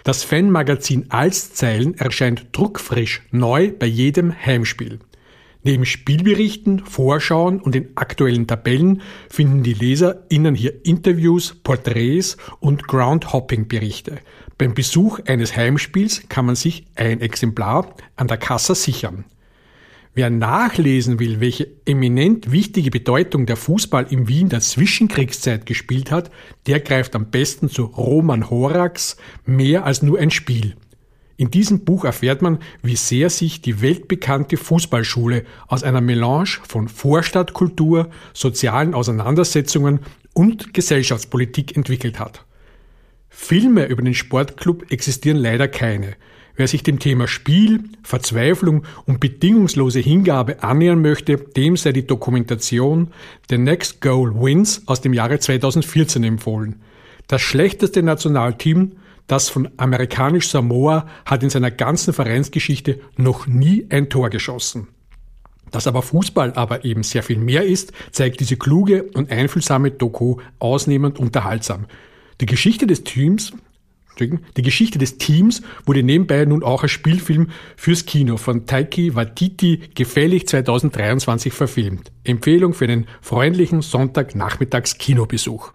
[0.04, 5.00] Das Fanmagazin Alszeilen erscheint druckfrisch neu bei jedem Heimspiel.
[5.64, 14.18] Neben Spielberichten, Vorschauen und den aktuellen Tabellen finden die LeserInnen hier Interviews, Porträts und Groundhopping-Berichte.
[14.58, 19.24] Beim Besuch eines Heimspiels kann man sich ein Exemplar an der Kasse sichern.
[20.16, 26.30] Wer nachlesen will, welche eminent wichtige Bedeutung der Fußball im Wien der Zwischenkriegszeit gespielt hat,
[26.68, 30.76] der greift am besten zu Roman Horax mehr als nur ein Spiel.
[31.36, 36.90] In diesem Buch erfährt man, wie sehr sich die weltbekannte Fußballschule aus einer Melange von
[36.90, 40.02] Vorstadtkultur, sozialen Auseinandersetzungen
[40.34, 42.46] und Gesellschaftspolitik entwickelt hat.
[43.30, 46.16] Filme über den Sportclub existieren leider keine.
[46.56, 53.12] Wer sich dem Thema Spiel, Verzweiflung und bedingungslose Hingabe annähern möchte, dem sei die Dokumentation
[53.50, 56.82] The Next Goal Wins aus dem Jahre 2014 empfohlen.
[57.28, 58.94] Das schlechteste Nationalteam,
[59.26, 64.90] das von amerikanisch Samoa, hat in seiner ganzen Vereinsgeschichte noch nie ein Tor geschossen.
[65.72, 70.38] Dass aber Fußball aber eben sehr viel mehr ist, zeigt diese kluge und einfühlsame Doku
[70.60, 71.88] ausnehmend unterhaltsam.
[72.42, 73.54] Die Geschichte des Teams
[74.20, 79.82] die Geschichte des Teams wurde nebenbei nun auch als Spielfilm fürs Kino von Taiki Watiti
[79.96, 82.12] gefällig 2023 verfilmt.
[82.24, 85.72] Empfehlung für einen freundlichen Sonntagnachmittags Kinobesuch.